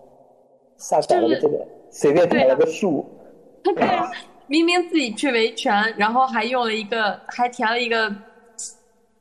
[0.77, 3.05] 下载了这个，随便填了个数。
[3.65, 4.11] 对啊，
[4.47, 8.15] 明明自己去维权，然后还用了一个，还填了一个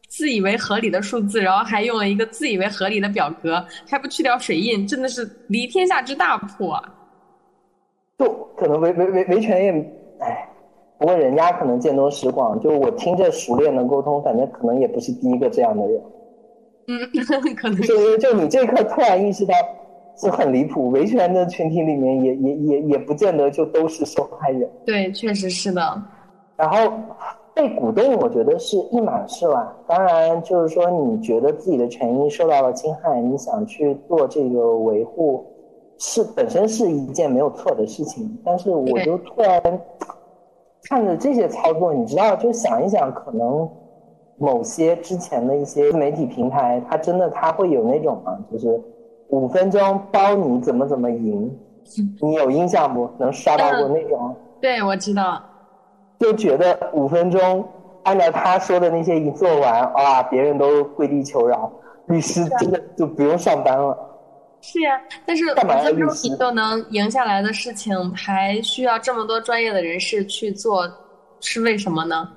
[0.10, 6.84] 自以为合理的数字，然后还用了一个自以为合理的表格，还不去掉水印，真的是离天下之大谱啊！
[8.20, 9.72] 就可能维维维维权也，
[10.20, 10.50] 哎。
[10.98, 16.02] 不过人家可能见多识广，就我听着熟练的沟通，反正可能也不是第一个这样的人。
[16.88, 17.00] 嗯，
[17.58, 19.54] 可能就就你这刻突然意识到
[20.16, 24.70] 是很离谱，维权的群体里面也也也也不见得就都是受害人。
[24.86, 25.82] 对，确实是的。
[26.56, 26.94] 然后
[27.54, 29.76] 被鼓动，我觉得是一码事啦。
[29.86, 35.46] 当然，就是说你觉得自己的权益受到了侵害，你想去做这个维护，
[35.98, 38.40] 是本身是一件没有错的事情。
[38.46, 39.62] 但是我就突然。
[40.88, 43.70] 看着这些操作，你知道，就想一想，可能
[44.38, 48.82] 某些之前的一些媒体平台，它真的它会有那种啊，就是
[49.30, 51.58] 五分钟包你怎么怎么赢，
[52.22, 53.10] 你有印象不？
[53.18, 54.36] 能刷到过那种？
[54.62, 55.42] 对，我知道。
[56.20, 57.66] 就觉得五分钟
[58.04, 61.72] 按照他说的那些一做完，哇，别人都跪地求饶，
[62.06, 63.98] 律师真的就不用上班了。
[64.68, 70.92] 是呀，但是五分钟你都能赢下来的事情，还需要这么多专业的人士去做，
[71.40, 72.28] 是为什么呢？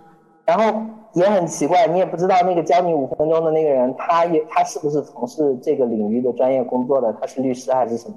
[0.45, 7.11] 然后也很奇怪，你也不知道那个教你五分钟的那个人，他也他是不是从事这个领域的专业工作的？
[7.19, 8.15] 他是律师还是什么？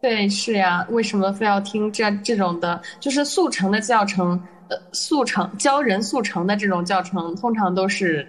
[0.00, 4.42] 对，是呀，为什么非要听这这种的，就是速成的教程？
[4.68, 8.26] 呃，速成教人速成的这种教程，通常都是。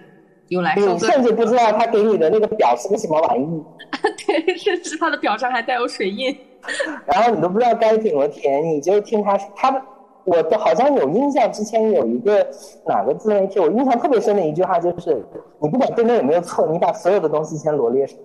[0.48, 3.64] 用来你甚至不知道他给你的那个表是个什么玩意。
[4.26, 6.36] 对，甚至他的表上还带有水印。
[7.06, 9.82] 然后你都不知道该怎么填，你就听他他，
[10.24, 12.46] 我都好像有印象，之前有一个
[12.86, 15.24] 哪个自媒体，我印象特别深的一句话就是：
[15.60, 18.18] 你不管对面有没有错，你把所有的东西先罗列上。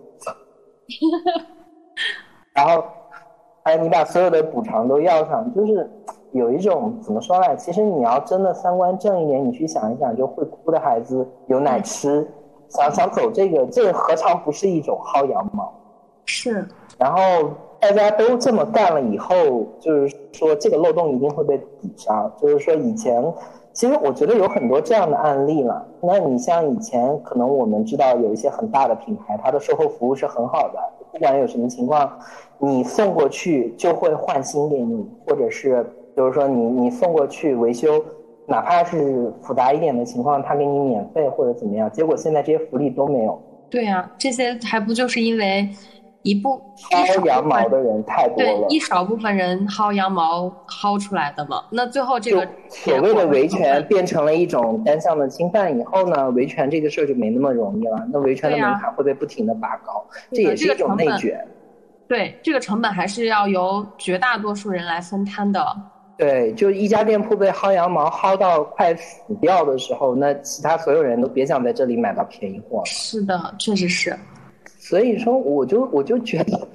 [2.54, 2.84] 然后，
[3.64, 5.90] 哎，你把所有的补偿都要上，就是。
[6.32, 7.56] 有一种怎么说呢？
[7.58, 12.26] 其实你要真的三观正一点，你去想一想，就会哭的孩子有奶吃，
[12.70, 15.74] 想想走这个，这何尝不是一种薅羊毛？
[16.26, 16.66] 是。
[16.98, 17.20] 然后
[17.80, 19.36] 大家都这么干了以后，
[19.80, 22.32] 就是说这个漏洞一定会被抵上。
[22.38, 23.22] 就是说以前，
[23.74, 25.86] 其实我觉得有很多这样的案例了。
[26.02, 30.80] 那你像以前，可能我们知道有一些很大的品牌，它的售后服务是很好的，
[31.12, 32.10] 不管有什么情况，
[32.58, 35.86] 你送过去就会换新给你，或者是。
[36.16, 38.04] 就是说，你你送过去维修，
[38.46, 43.42] 哪怕是复杂一点的情况，他给你免费或者怎么样，结果现在这些福利都没有。
[43.70, 45.70] 对呀，这些还不就是因为
[46.24, 51.64] 一部薅羊毛的人太多了，对，一少部分人薅羊毛薅出来的嘛。
[51.72, 58.06] 那最后这个所谓的维权变成了一种单向的侵犯以后呢，维权这个事儿就没那么容易了。
[58.12, 61.48] 那维权的门槛会被不停的拔高，这也是一种内卷。
[62.08, 65.66] 对，这个成本还是要由绝大多数人来分摊的。
[66.22, 72.86] 对，就一家店铺被薅羊毛薅到快死掉的时候，那其他所有人都别想在这里买到便宜货了。
[72.86, 74.16] 是的，确实是。
[74.78, 76.68] 所以说，我就我就觉得，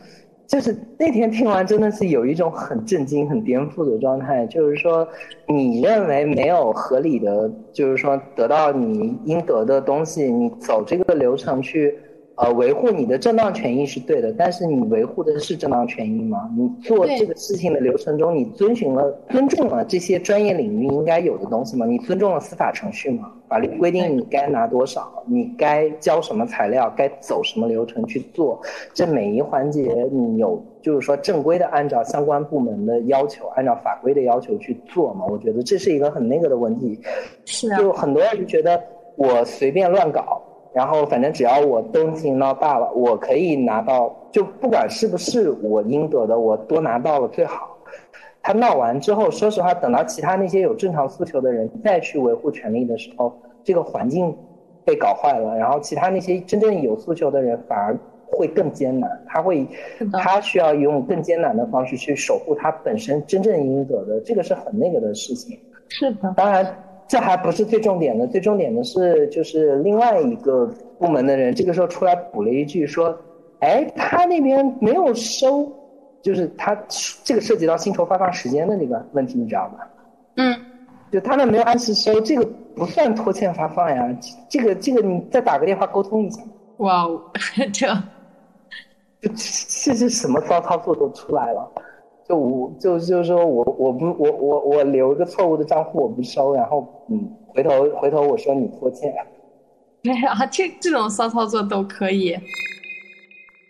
[0.49, 4.45] 就是那天听完真的是有一种很震惊、很颠覆的状态。
[4.49, 5.07] 就是说，
[5.47, 11.97] 你认为没有合理的，就是说得到你应得的东西，你走这个流程去。
[12.37, 16.51] 呃，维护你的正当权益是对的，但是你维护的是正当权益吗？
[16.55, 21.87] 你做这个事情的流程中，你遵循了、尊重了这些专业领域应该有的东西吗？
[21.87, 23.33] 你尊重了司法程序吗？
[23.49, 28.61] 法律规定你该拿多少，你该交什么材料，该走什么流程去做，
[28.93, 35.25] 这每一环节你有就是说正规的按照相关部门的要求，按照法规的要求去做吗？
[35.27, 37.01] 我觉得这是一个很那个的问题。
[37.47, 37.79] 是啊。
[37.79, 38.79] 就很多人觉得
[39.17, 40.43] 我随便乱搞。
[40.77, 47.79] 然后反正只要我东西闹大了，我可以拿到，就不管是不是我应得的，我多拿到了最好。
[48.43, 53.33] 他闹完之后，说实话，等到其他那些有正常诉求的人再去维护权利的时候，
[53.65, 54.37] 这个环境
[54.85, 59.67] 被搞坏了，然后其他那些真正有诉求的人反而会更艰难，他会，
[60.13, 65.59] 他需要用更艰难的方式去守护他本身真正应得的，这个是很那个的事情。
[65.89, 66.83] 是的，当然。
[67.09, 70.67] 这还不是最重点的，最重点的是，就是另外一个
[70.99, 73.17] 部门的人这个时候出来补了一句说
[73.61, 75.73] ：“哎，他那边没有收，
[76.21, 76.77] 就是他
[77.23, 79.79] 这个涉及到薪酬发放时间的那个问题，你知道吗？”
[80.37, 80.55] 嗯，
[81.13, 84.19] 就他们没有按时收，这个不算拖欠发放呀。
[84.49, 86.43] 这个这个，你再打个电话沟通一下。
[86.79, 87.23] 哇哦，
[87.73, 87.87] 这，
[89.21, 91.73] 这这是什么骚操作都出来了。
[92.29, 99.15] 就我就就是说我我不我我我留一个错误的账户我不收，然后嗯回头回头我说你拖欠，
[100.03, 102.37] 对啊，这这种骚操作都可以。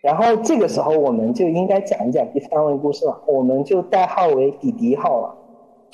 [0.00, 5.36] 然后这个时候我们就应该讲一讲第三位故事了，我们就代号为弟弟号了。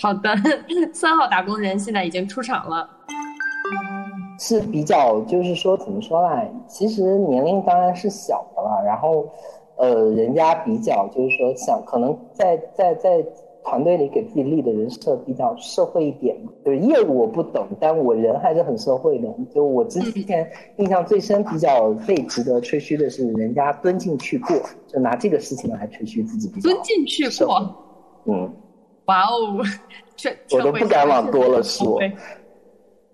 [0.00, 0.30] 好的，
[0.94, 2.88] 三号打工人现在已经出场了。
[4.38, 6.42] 是比较就是说怎么说呢？
[6.68, 9.26] 其实年龄当然是小的了，然后。
[9.76, 13.24] 呃，人家比较就是说，想可能在在在
[13.64, 16.52] 团队里给自己立的人设比较社会一点嘛。
[16.64, 19.28] 就是业务我不懂，但我人还是很社会的。
[19.52, 24.56] 就我之前印象最深、比较被值得吹嘘的是，人家蹲进去过，
[24.86, 26.70] 就拿这个事情来吹嘘自己比较。
[26.70, 27.74] 蹲进去过，
[28.26, 28.52] 嗯，
[29.06, 29.64] 哇哦，
[30.16, 31.98] 这我都不敢往多了说。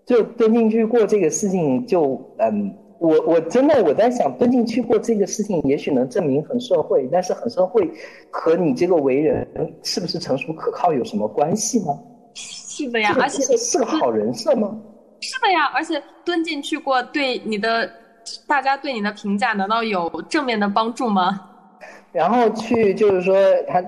[0.04, 2.74] 就蹲进去过这个事情，就嗯。
[2.98, 7.90] 我我真的我在想蹲进去过这个事情，也许能证明很社会，但是很社会
[8.30, 9.46] 和你这个为人
[9.82, 11.98] 是不是成熟可靠有什么关系吗？
[12.34, 14.76] 是的呀，而且这是个好人设吗？
[15.20, 17.90] 是的呀，而且蹲进去过，对你的
[18.46, 21.40] 大家对你的评价，难道有正面的帮助吗？
[22.12, 23.36] 然后去就是说
[23.66, 23.82] 他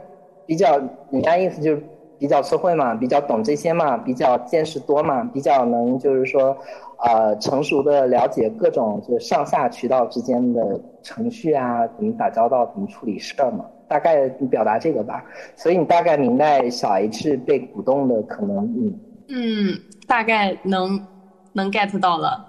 [0.47, 0.79] 比较，
[1.11, 1.83] 人家意思就是
[2.19, 6.57] 比较社会嘛，比较懂这些嘛，比较见识多嘛，比较能就是说，
[7.03, 15.25] 呃，成熟的了解各种就是上下渠道之间的程序啊，怎么打交道，怎么处理事儿嘛，大概表达这个吧。
[15.57, 18.95] 所以你大概明白小 H 被鼓动的可能，嗯。
[19.29, 21.01] 嗯，大概能
[21.53, 22.47] 能 get 到了。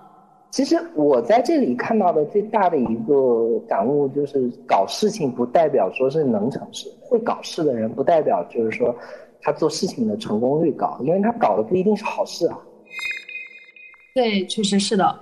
[0.49, 8.93] 其实我在这里看到的最大的一个感悟就是，搞事情不代表说是能成事，会搞事的人不代表就是说
[9.41, 12.59] 他做事情的成功率高，因为他搞的不一定是好事啊。
[14.13, 15.19] 对，确实是的。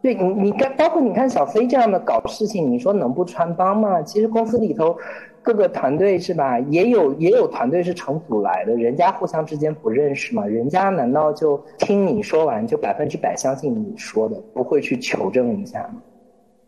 [0.00, 4.02] 对你，你看，包括你看小飞这样的搞事情，你说能不穿帮吗？
[4.02, 4.96] 其实公司里头。
[5.44, 6.60] 各个团队是吧？
[6.60, 10.46] 也有也有团队是成组来的，人家互相之间不认识嘛？
[10.46, 16.00] 人家难道就听你说完就百分之百相信你说的，不会去求证一下吗？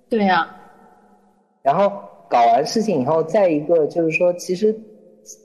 [0.08, 0.44] 对呀。
[1.62, 4.76] 然后搞完事情以后，再一个就是说，其实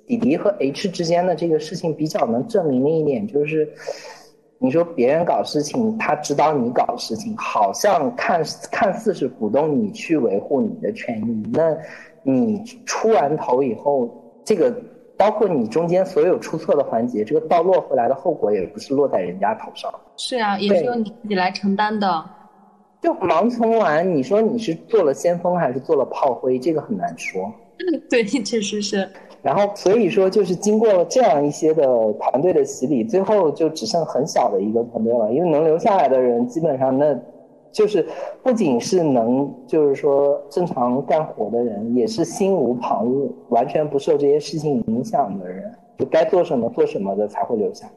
[0.08, 3.72] 弟弟和 H 之间的这个事情比较能证明的一点就是，
[4.60, 11.76] 你说别人搞事情，他知道你搞事情，好像看看似是鼓动你去维护你的权益，那。
[12.22, 14.10] 你出完头以后，
[14.44, 14.76] 这个
[15.16, 19.90] 包括你中间所有出错的环节，这个倒落回来的后果也不是落在人家头上。
[20.18, 22.26] 是啊，也是由你自己来承担的。
[23.02, 27.50] 就盲从完，你说你是做了先锋还是做了炮灰，这个很难说。
[28.12, 29.10] 对，确实是。
[29.42, 31.84] 然后所以说，就是经过了这样一些的
[32.14, 37.18] 团队的洗礼，最后就只剩很小的一个团队了，因为能留下来的人基本上那。
[37.72, 38.04] 就是
[38.42, 47.88] 不仅是能，就是说正常干活的人，也是心无旁骛，完全不受这些事情影响的人，就该做什么做什么的才会留下。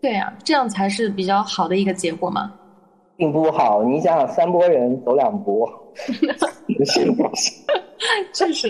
[0.00, 2.52] 对呀，这样才是比较好的一个结果嘛。
[3.16, 5.64] 并不好，你想想，三波人走两波，
[5.94, 7.52] 是不是？
[8.34, 8.68] 确实。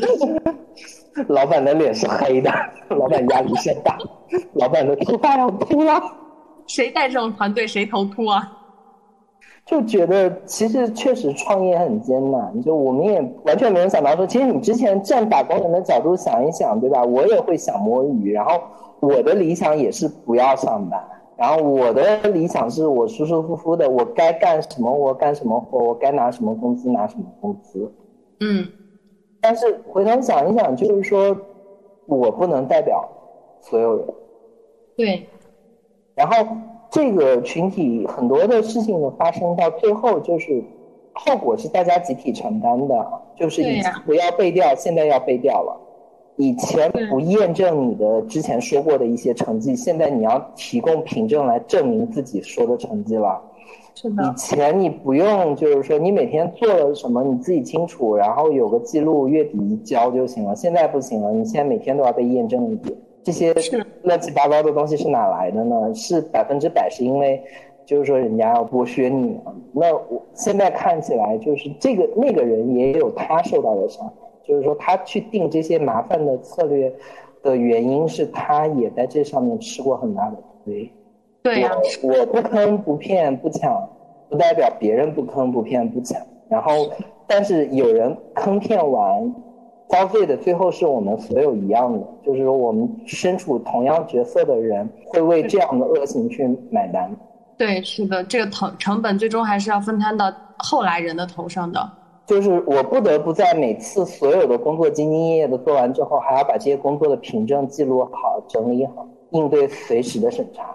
[1.28, 2.50] 老板的脸是黑的，
[2.88, 3.98] 老板压力山大，
[4.54, 6.00] 老板的头发要秃了。
[6.66, 8.50] 谁带这种团队，谁头秃啊？
[9.66, 17.02] 就觉得其实确实创业很艰难，就我们也完全没有想到说，其实你之前站打工人的角度想一想，对吧？
[17.02, 18.60] 我也会想摸鱼，然后
[19.00, 21.02] 我的理想也是不要上班，
[21.36, 27.90] 然后我的理想是我舒舒服服的，我该干什么我干什么活，我该拿什么工资拿什么工资。
[28.40, 28.66] 嗯，
[29.44, 31.36] 但是回头想一想，就是说
[32.06, 33.06] 我不能代表
[33.60, 34.06] 所有人。
[34.96, 35.28] 对，
[36.14, 36.56] 然后。
[36.90, 40.62] 这个群体很多的事情的发生到最后，就是
[41.12, 43.04] 后果是大家集体承担的。
[43.34, 45.76] 就是以前不要背调，现在要背调了；
[46.36, 53.42] 以前不验证你的之前说过的一些成绩，现在你要提供凭证来证明自己说的成绩了。
[54.02, 60.54] 以前你不用，就是说你每天做了什么你自己清楚，然后有个记录，月底一交就行了。
[60.56, 62.96] 现在不行了，你现在每天都要被验证一遍。
[63.22, 63.54] 这些
[64.02, 65.94] 乱七八糟的东西是哪来的呢？
[65.94, 67.40] 是百分之百是因为，
[67.86, 69.40] 就是说人家要剥削你。
[69.72, 76.92] 那我现在看起来，就是这个那个人也有他受到的伤害，就是说他去定这些麻烦的策略
[77.42, 80.90] 的原因是他也在这上面吃过很大的亏。
[81.44, 81.70] 对呀，
[82.02, 83.86] 我不坑不骗不抢，
[84.30, 86.18] 不代表别人不坑不骗不抢。
[86.48, 86.90] 然后，
[87.26, 89.34] 但是有人坑骗完。
[89.86, 97.14] 遭罪的最后是我们所有一样的，就是说我们身处同样角色的人会为这样的恶行去买单。
[97.58, 101.78] 对，是的，这个成成本最终还是要分摊到后来人的头上的。
[102.26, 110.74] 就是我不得不在每次所有的工作兢兢业业的做完之后，还要把这些工作的凭证记录好、整理好，应对随时的审查。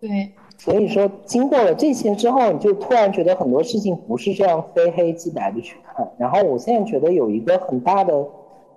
[0.00, 0.32] 对。
[0.58, 6.08] 所以说，经过了这些之后，你就突然觉得很多事情不是这样非黑即白的去看。
[6.18, 8.26] 然后我现在觉得有一个很大的。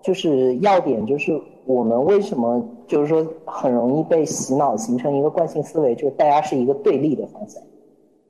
[0.03, 7.61] 就是要点，就是我们为什么就是说很容易被洗脑，形成一个惯性思维，就是大家是一个对立的方向。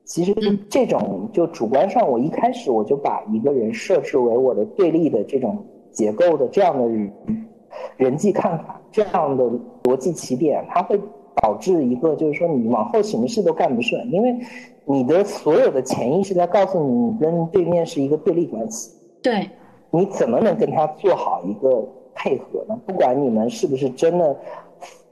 [0.03, 0.35] 其实
[0.69, 7.13] 这种就主观上，我一开始我就把一个人设置为我的对立的这种结构的这样的人
[7.95, 9.49] 人际看法，这样的
[9.83, 10.99] 逻辑起点，它会
[11.35, 14.35] 导致一个就是说你往后什么事都干不顺，因为
[14.85, 18.91] 你的所有的潜意识在告诉你，你跟对面是一个对立关系。
[19.21, 19.49] 对。
[19.93, 22.79] 你怎么能跟他做好一个配合呢？
[22.85, 24.33] 不管你们是不是真的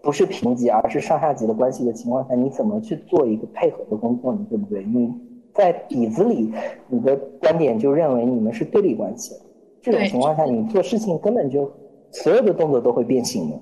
[0.02, 4.40] 不是平级，而是上下级的关系的情况下，你怎么去做一个配合的工作呢？
[4.50, 4.86] 对不对？
[4.86, 5.14] 你
[5.54, 6.50] 在底子里，
[6.88, 9.36] 你的观点就认为你们是对立关系。
[9.82, 11.70] 这种情况下，你做事情根本就
[12.12, 13.60] 所有的动作都会变形的。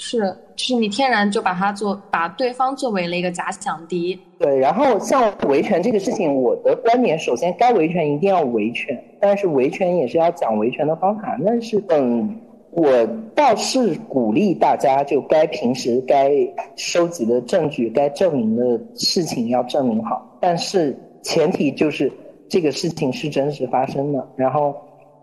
[0.00, 0.20] 是，
[0.54, 4.18] 就是你天然就把他做把对方作为了一个假想敌。
[4.38, 11.36] 对，然后像维权这个事情，我的观点，首先该维权一定要维权，但是维权也是要讲维权的方法。
[11.40, 12.40] 那是嗯，
[12.70, 12.88] 我
[13.34, 16.30] 倒是鼓励大家，就该平时该
[16.76, 22.12] 收集的证据、该证明的事情要证明好，但是前提就是
[22.48, 24.74] 这个事情是真实发生的，然后。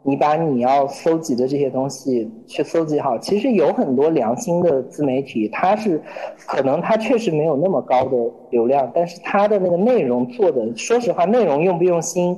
[0.08, 6.00] 你把你要搜集的这些东西去搜集好，其实有很多良心的自媒体，它是
[6.46, 8.16] 可能它确实没有那么高的
[8.52, 12.38] 流量，但是它的那个内容做的，说实话，内容用不用心，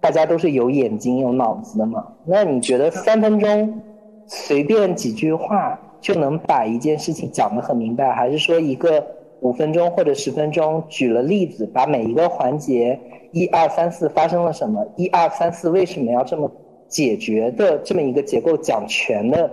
[0.00, 2.06] 大家都是有眼睛有脑子的嘛。
[2.24, 3.82] 那你觉得三分钟
[4.28, 9.04] 随便几句话就能把一件事情讲得很明白，还是说一个
[9.40, 12.96] 五分钟或者十分钟举了例子，把每一个环节
[13.32, 16.48] 一二三四发生了什么，一二三四为什么要这么？
[16.90, 19.50] 解决的这么一个结构讲全的，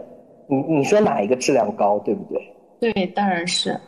[0.47, 2.91] 你你说哪一个质量高，对不对？
[2.91, 3.79] 对，当然是。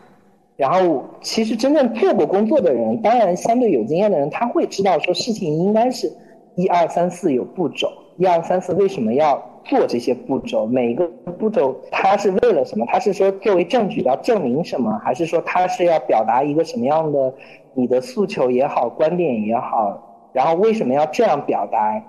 [0.56, 6.12] 然后，其实真正做过工作的人，当然相对有经验的人，他会知道说事情应该是
[6.56, 7.88] 一二三四有步骤，
[8.18, 10.66] 一二三四为什么要做这些步骤？
[10.66, 11.08] 每一个
[11.40, 12.86] 步骤它是为了什么？
[12.88, 15.00] 他是说作为证据要证明什么？
[15.04, 17.34] 还是说他是要表达一个什么样的
[17.74, 20.30] 你的诉求也好，观点也好？
[20.34, 22.04] 然后为什么要这样表达？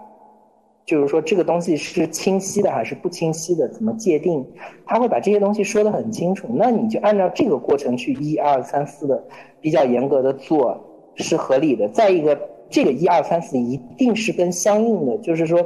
[0.91, 3.68] 就是说，这个东西是清晰的还是不清晰的？
[3.68, 4.45] 怎么界定？
[4.84, 6.49] 他会把这些东西说得很清楚。
[6.55, 9.22] 那你就按照这个过程去一二三四的
[9.61, 10.76] 比较严格的做，
[11.14, 11.86] 是合理的。
[11.91, 12.36] 再一个，
[12.68, 15.64] 这个一二三四一定是跟相应的，就是说，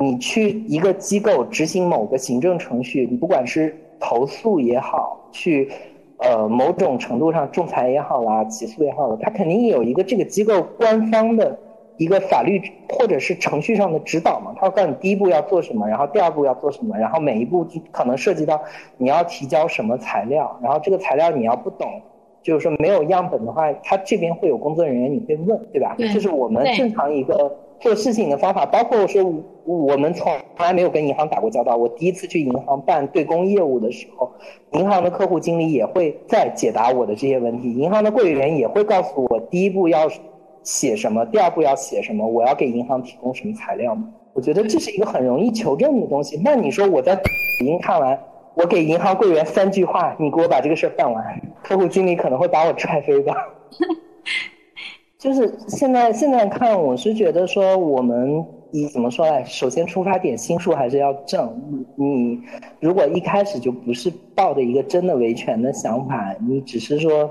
[0.00, 5.70] 你去一个机构执行某个行政程序，你不管是投诉也好，去
[6.18, 11.56] 呃某种程度上仲裁也好啦，起诉也好了，它肯定有一个这个机构官方的。
[12.00, 18.58] 一个法律或者是程序上的指导嘛，他会告诉你第一步要做什么，然后第二步要做什么，然后每一步可能涉及到
[18.96, 22.00] 你要提交什么材料，然后这个材料你要不懂，
[22.42, 25.94] 就是说没有样本的话，他这边会有工作人员你会问，对吧？
[25.98, 28.64] 这是我们正常一个做事情的方法。
[28.64, 29.22] 包括说
[29.66, 34.32] 我们从来没有跟银行打过交道，我第一次去银行办对公业务的时候，
[34.72, 40.08] 银行的客户经理也会在解答我的这些问题，银行的柜员也会告诉我第一步要。
[40.62, 41.24] 写什么？
[41.26, 42.26] 第二步要写什么？
[42.26, 44.08] 我要给银行提供什么材料吗？
[44.32, 46.40] 我觉得这是一个很容易求证的东西。
[46.44, 47.22] 那你说我在抖
[47.66, 48.18] 音看完，
[48.54, 53.34] 我给银行柜员三句话，你给我把这个事儿办完，客户经理可能会把我踹飞吧？
[55.18, 59.42] 就是现在现在看，我是觉得说，我们以怎么说来？
[59.44, 61.52] 首先出发点心术还是要正。
[61.96, 62.40] 你
[62.78, 67.28] 如果一开始就不是抱着一个真的维权的想法，你只是说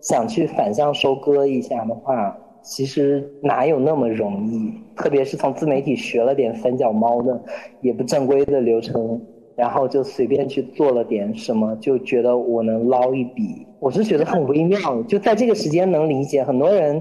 [0.00, 2.36] 想去反向收割一下的话。
[2.68, 4.70] 其实哪有那么容易？
[4.94, 7.40] 特别是从自媒体学了点三脚猫的，
[7.80, 9.18] 也不正规的流程，
[9.56, 13.66] 然后就随便去做了点什么，就觉得我能捞一笔。
[13.80, 17.00] 我是觉得很微妙，就在这个时间能理解很多人，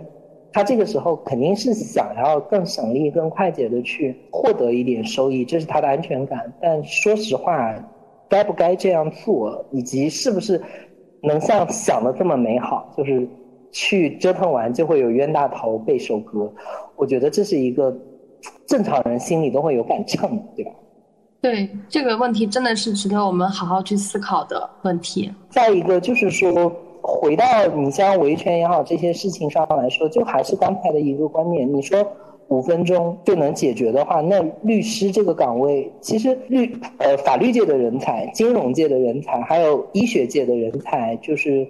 [0.54, 6.54] 他这个时候肯定是想要更省力、更快捷的去获得一点收益，这是他的安全感。
[6.62, 7.76] 但说实话，
[8.30, 10.62] 该不该这样做，以及是不是
[11.22, 13.28] 能像想的这么美好，就是。
[13.78, 16.52] 去折腾完就会有冤大头被收割，
[16.96, 17.96] 我觉得这是一个
[18.66, 20.72] 正常人心里都会有杆秤，对吧？
[21.40, 25.32] 对这个问题真的是值得我们好好去思考的问题。
[25.52, 26.50] 再一个就是说，
[27.04, 32.04] 回到你像维权也好这些事情上来说，就还是刚才的一个观点，你说。
[32.50, 41.68] 五分钟就能解决的话，那律师这个岗位，其实律呃法律界的人才、金融界的人才，还有医学界的人才，就是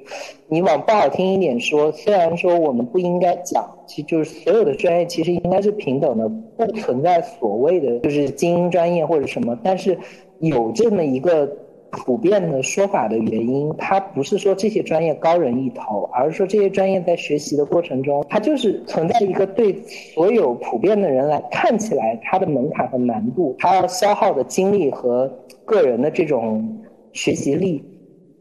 [0.48, 9.98] 你往不好听一点说，虽然说我们不应该讲，其实就是所有的专业其实应该是平等的，不存在所谓的就是精英专业或者什么，但是
[10.40, 11.50] 有这么一个。
[11.98, 19.74] 普遍的说法的原因，它不是说这些专业高人一头，而是说这些专业在学习的过程中，它就是存在一个对
[20.14, 25.30] 所有普遍的人来看起来它的门槛和难度，它要消耗的精力和
[25.66, 26.78] 个人的这种
[27.14, 27.84] 学习力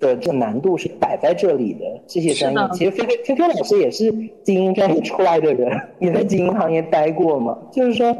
[0.00, 1.80] 的这难度是摆在这里的。
[2.06, 8.16] 这些专业，其实菲菲菲菲老师也是精英专业出来的人，也在精英行业待过嘛，就是说。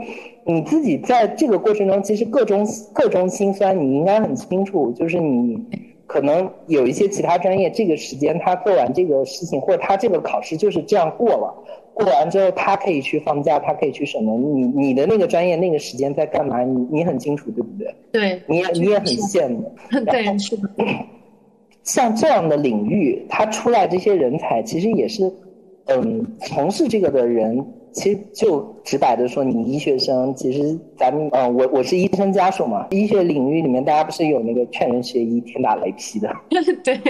[0.48, 4.92] 你自己在这个过程中，其实各种各种心酸，你应该很清楚。
[4.92, 5.60] 就是你
[6.06, 11.52] 可能有一些其他专业，这个时间他做完这个事情，或者他这个考试就是这样过了。
[11.94, 14.38] 过完之后，他可以去放假，他可以去什么？
[14.38, 16.62] 你你的那个专业那个时间在干嘛？
[16.62, 17.92] 你你很清楚，对不对？
[18.12, 19.74] 对，你也你也很羡慕。
[20.06, 20.70] 对，是的。
[21.86, 25.32] 像这样的领域，他出来这些人才，其实也是，
[25.86, 27.66] 嗯，从事这个的人。
[27.92, 36.30] 其实就直白的说，你医学生，其实咱们，嗯，我我是医生家属嘛，医学领域里面，大家不是有那个劝人学医，天打雷劈的。
[36.84, 37.00] 对，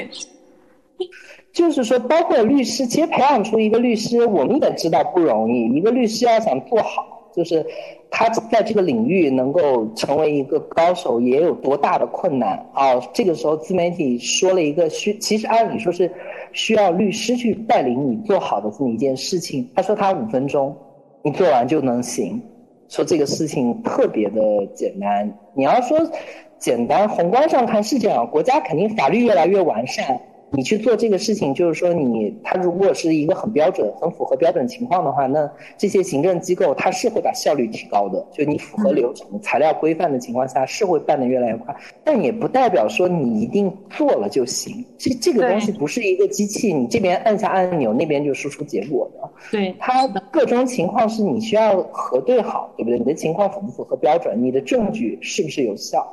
[1.53, 5.75] 就是说，包括律师，其实培养出一个律师，我们也知道不容易。
[5.75, 7.65] 一个律师要想做好，就是
[8.11, 12.99] 他在这个领域能够成为一个高手，也有多大的困难啊！
[13.13, 16.11] 这个时候，自媒体说了一个需，其实按理说是
[16.53, 19.71] 需要律师去带领你做好的这么一件事情。
[19.75, 20.75] 他说他五分钟，
[21.23, 22.41] 你做完就能行，
[22.89, 24.41] 说这个事情特别的
[24.75, 25.31] 简单。
[25.55, 25.99] 你要说
[26.59, 30.19] 简单，宏观上看是这样，国家肯定法律越来越完善。
[30.51, 38.25] 你去做这个事情，就是说你他如果是一个很标准、很符合标准情况的话，那这些行政机构它是会把效率提高的。
[38.33, 41.75] 就你符合流程、材料规范的情况下，是会办得越来越快。
[42.05, 44.85] 但也不代表说你一定做了就行。
[44.97, 49.31] 这这个东西不是一个机器，你这边按下按钮，那边就输出结果的。
[49.51, 52.99] 对，它各种情况是你需要核对好，对不对？
[52.99, 54.41] 你的情况符不符合标准？
[54.41, 56.07] 你的证据是不是有效？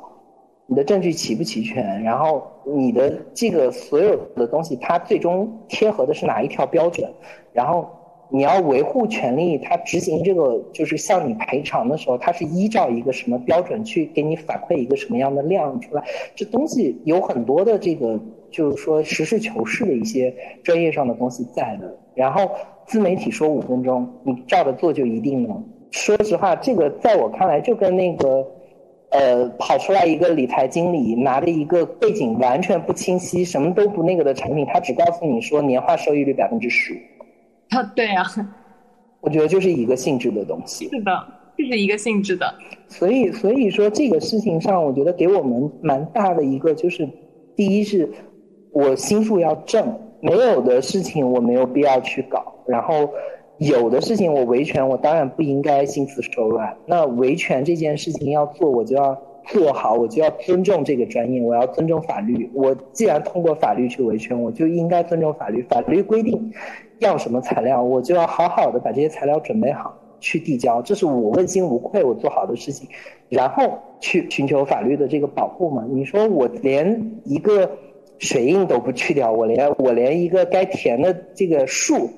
[0.65, 2.01] 你的证据齐不齐全？
[2.03, 7.09] 然后你的这个所有的东西，它最终贴合的是哪一条标准？
[7.51, 7.85] 然后
[8.29, 16.03] 你要维护权利，它执行这个就是向你赔偿的时候，它是依照一个什么标准去给你反馈一个什么样的量出来？
[16.33, 18.17] 这东西有很多的这个
[18.49, 20.33] 就是说实事求是的一些
[20.63, 21.95] 专业上的东西在的。
[22.15, 22.49] 然后
[22.85, 25.61] 自媒体说五分钟，你照着做就一定能？
[25.91, 28.47] 说实话，这个在我看来就跟那个。
[29.13, 36.97] 呃，跑出来一个理财经理，拿着一个背景完全不清晰、什么都不那个的产品，他只告诉你说年化收益率百分之十五。
[37.77, 38.25] 啊，对啊。
[39.21, 40.89] 我觉得就是一个性质的东西。
[40.89, 42.51] 是的，就是一个性质的。
[42.87, 47.07] 所以，所以说这个事情上，我觉得给我们蛮大的一个就是，
[47.55, 48.11] 第一是，
[48.71, 53.07] 我心术要正，没有的事情我没有必要去搞，然后。
[53.59, 56.75] 有的事情我维权，我当然不应该心慈手软。
[56.85, 62.49] 那维权这件事情要做，我就要做好，我就要尊重这个专业，我要尊重法律。
[62.53, 65.61] 我既然通过法律去维权，我就应该尊重法律。
[65.69, 66.51] 法律规定
[66.99, 72.89] 要什么材料，我就要好好的把这些材料准备好去递交，这是我问心无愧我做好的事情，
[73.29, 75.85] 然后去寻求法律的这个保护嘛。
[75.89, 77.69] 你说我连一个
[78.17, 82.09] 水印都不去掉，我连我连一个该填的这个数。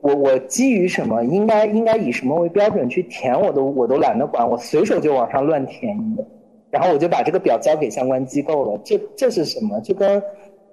[0.00, 6.24] 我我基于什么应该应该以什么为标准去填我都我都懒得管，我随手就往上乱填一个，
[6.70, 8.80] 然后我就把这个表交给相关机构了。
[8.84, 9.80] 这这是什么？
[9.80, 10.22] 就跟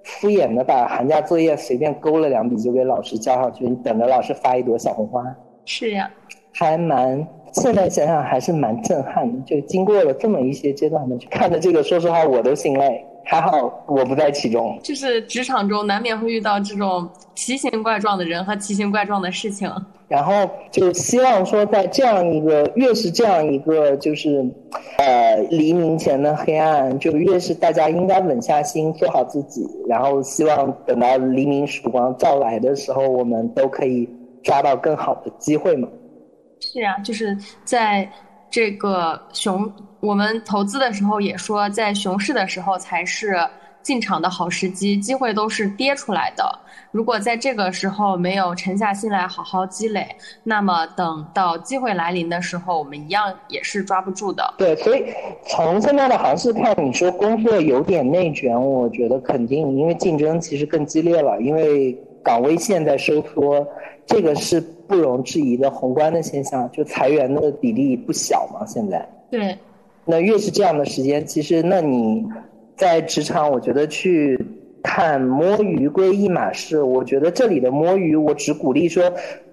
[0.04, 5.22] 敷衍的把寒假作业随便勾了两笔就给老师交上去，你等着老师发一朵小红花。
[5.66, 6.10] 是呀，
[6.52, 9.38] 还蛮现在想想还是蛮震撼的。
[9.44, 13.04] 就经过了这么一些阶段的去看着这个，说实话我都心累。
[13.30, 19.70] 还好我不在其中，就是职场中难免会遇到这种奇形怪状的人和奇形怪状的事情。
[20.08, 20.32] 然后
[20.70, 24.42] 就希望说，在这样一个越是这样一个就是，
[24.96, 29.68] 呃，黎明前的黑暗，就越是大家应该稳下心做好自己。
[29.86, 34.08] 然后希望等到黎明曙光照来的时候，我们都可以
[34.42, 35.86] 抓到更好的机会嘛。
[36.60, 38.10] 是啊，就是在
[38.50, 39.70] 这个熊。
[40.00, 43.36] 我们投资的时候也说，在熊市的时候才是
[43.82, 46.44] 进场的好时机，机会都是跌出来的。
[46.90, 50.06] 如果在这个时候没有沉下心来好好积累，
[50.42, 54.54] 那么等到机会来临的时候，我们一样也是抓不住的。
[54.56, 55.04] 对，所以
[55.46, 61.92] 从现在的行势看，你说工作有点内卷，我觉得肯定，因为竞争其实更激烈了，因为
[62.22, 63.66] 岗位线在收缩，
[64.06, 69.06] 这个是不容置疑的宏观的现象，就裁员的比例不小嘛，现在。
[69.30, 69.56] 对。
[70.10, 72.24] 那越是这样的时间，其实那你
[72.78, 74.42] 在职场，我觉得去
[74.82, 76.82] 看摸鱼归一码事。
[76.82, 79.12] 我觉得这里的摸鱼，我只鼓励说，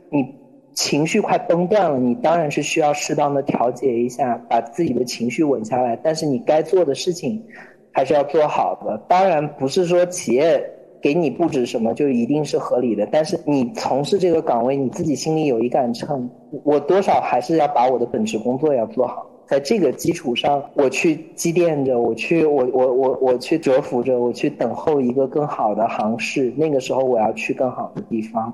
[0.09, 0.33] 你
[0.73, 5.99] 情绪快崩断了，你当然是需要适当的调节一下，把自己的情绪稳下来。
[6.01, 7.43] 但是你该做的事情
[7.91, 8.97] 还是要做好的。
[9.09, 10.63] 当然不是说企业
[11.01, 16.29] 给你布置什么就一定是合理的，但是你从事这个岗位，你自己心里有一杆秤，
[16.63, 19.29] 我多少还是要把我的本职工作要做好。
[19.47, 26.51] 在这个基础上，我去积淀着，我去，我我我我去蛰伏着，我去等候一个更好的行市。
[26.57, 28.53] 那个时候，我要去更好的地方。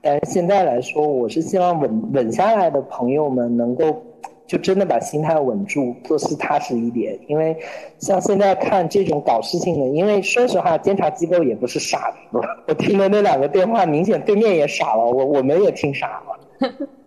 [0.00, 4.02] 但是现在来说，我是希望稳稳下来的朋友们能够，
[4.46, 7.18] 就真的把心态稳住，做事踏实一点。
[7.28, 7.54] 因为
[7.98, 12.40] 像现在看这种搞事情的，因为说实话，监察机构也不是傻子。
[12.66, 16.70] 我听的那两个电话，明显对面也傻了，我我们也听傻了。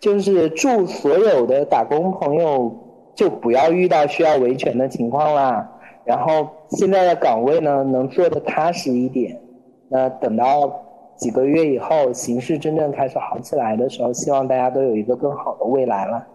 [0.00, 5.72] 就是祝所有的打工朋友就不要遇到需要维权的情况啦。
[6.04, 9.40] 然后现在的岗位呢，能做的踏实一点。
[9.88, 10.82] 那等到
[11.16, 16.26] 几个月以后形势真正开始好起来的时候，希望大家都有一个更好的未来了。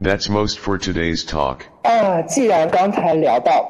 [0.00, 1.62] That's most for today's talk.
[1.82, 3.68] 啊，既然刚才聊到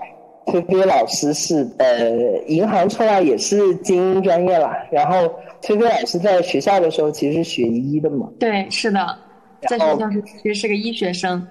[0.53, 5.31] 菲菲老师是呃银行出来也是精英专业啦，然后
[5.63, 9.19] 菲菲老师在学校的时候其实是学医的嘛，对，是的，
[9.69, 11.47] 在学校是其实是个医学生。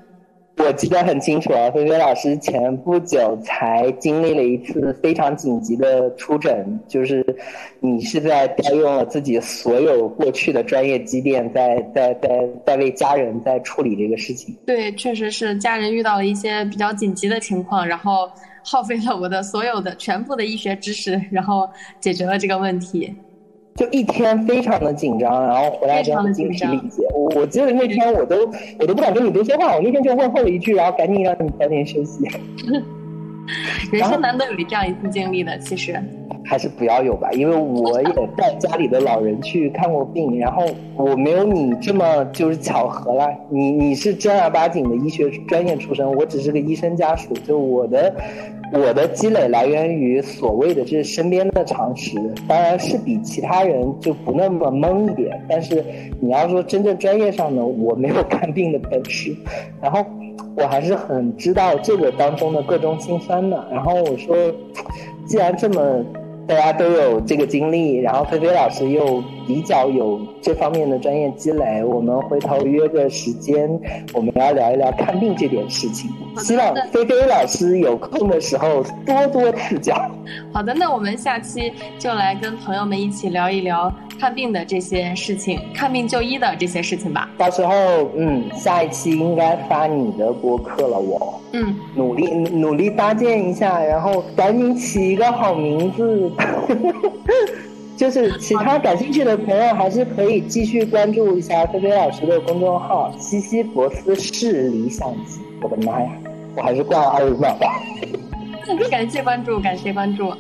[0.59, 7.23] 我记得很清楚啊，菲菲老师前不久才经历了一次非常紧急的出诊，就是
[7.79, 14.57] 你是在调用了自己所有过去的专业积淀，在在在在为家人在处理这个事情。
[14.65, 18.27] 对，确实是家人遇到了一些比较紧急的情况，然后
[18.70, 21.70] 耗费了我的所有的全部的医学知识， 然后
[22.01, 23.15] 解决了这个问题。
[23.76, 27.03] 就一天非常的紧张，然后回来之后精疲力竭。
[27.13, 28.36] 我我记得那天我都
[28.80, 32.26] 我都不敢跟你多说话，我那天就问候了一句，然后赶紧让你早点休息。
[33.91, 35.99] 人生难得有这样一次经历的，其实
[36.45, 43.27] 还是不要有吧，因为我也带家里的老人去看过病，然后我没有你这么就是巧合啦。
[43.49, 48.13] 你你是正儿八经的医学专业出身，我只是个医生家属，就我的
[48.71, 52.15] 我的积累来源于所谓的这身边的常识，
[52.47, 55.41] 当然是比其他人就不那么懵一点。
[55.49, 55.83] 但是
[56.21, 59.35] 你要说真正专业上呢，我没有看病的本事，
[59.81, 60.05] 然后
[60.57, 63.65] 我还是很知道这个当中的各种心酸的。
[63.71, 64.35] 然后我说，
[65.25, 66.03] 既然这么。
[66.47, 73.69] 大家都有这个经历，然后菲菲老师又比较有这方面的专业积累，我们回头约个时间，
[74.13, 76.09] 我们要聊一聊看病这点事情。
[76.37, 79.93] 希望菲菲老师有空的时候多多赐教。
[80.53, 87.30] 好的，那我们下期就来跟朋友们一起聊一聊看病的这些事情，看病就医的这些事情吧。
[87.38, 87.74] 到时候，
[88.15, 91.41] 嗯，下一期应该发你的播客了，我。
[91.53, 96.32] 嗯，努力努力搭建一下，然后赶紧起一个好名字。
[97.95, 105.39] 就是其他感兴趣的朋友，还是可以继续关注一下菲菲老师的公众号“西西弗斯视理想集”。
[105.63, 106.09] 我的妈呀，
[106.55, 107.82] 我还是挂了二维码吧。
[108.91, 110.32] 感谢关注，感谢关注。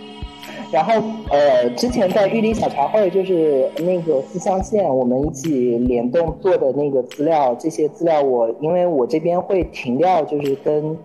[0.71, 0.93] 然后
[1.29, 10.97] 呃，之前在玉林小茶会，就是那个四象限，我们一起联动做的那个资料，这些资料我因为我这边会停掉，就是跟。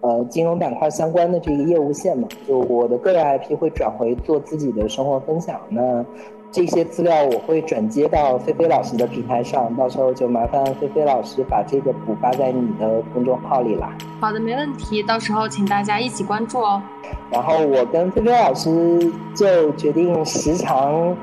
[0.00, 5.60] 呃，金融板块相关的这个业务线嘛，就我的个人 IP 会转回做自己的生活分享。
[5.68, 6.06] 那
[6.50, 13.94] 这些资料我会转接到菲菲老师的平台上，到时候就麻烦菲菲老师把这个补发在你的公众号里啦。
[14.20, 16.82] 好的，没问题，到时候请大家一起关注哦。
[17.30, 21.14] 然后我跟菲菲老师就决定时常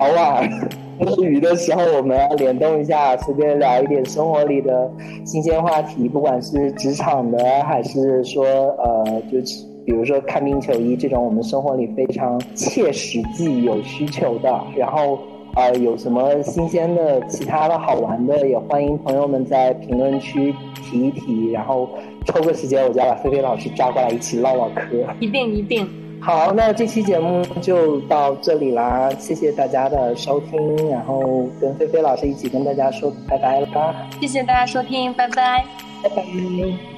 [0.00, 0.48] 偶尔。
[0.96, 4.88] 摸鱼的时候，我们要联动一下，随便聊一点生活里的
[5.24, 9.40] 新鲜话题，不管是职场的，还是说呃，就
[9.84, 14.60] 比如说看病求医这种我们生活里非常切实际有需求的。
[14.76, 15.18] 然后
[15.56, 21.50] 呃，有什么新鲜的、其他的好玩的，也欢迎朋友们在评论区提一提。
[21.52, 21.88] 然后
[22.26, 24.82] 抽个时间，我就要把菲菲老师抓过来一起唠唠嗑。
[25.20, 25.88] 一定一定。
[26.20, 31.20] 好，那这期节目就到这里啦，谢谢大家的收听，然后
[31.60, 33.94] 跟菲菲老师一起跟大家说拜拜了吧。
[34.20, 35.64] 谢谢大家收听，拜拜，
[36.02, 36.93] 拜拜。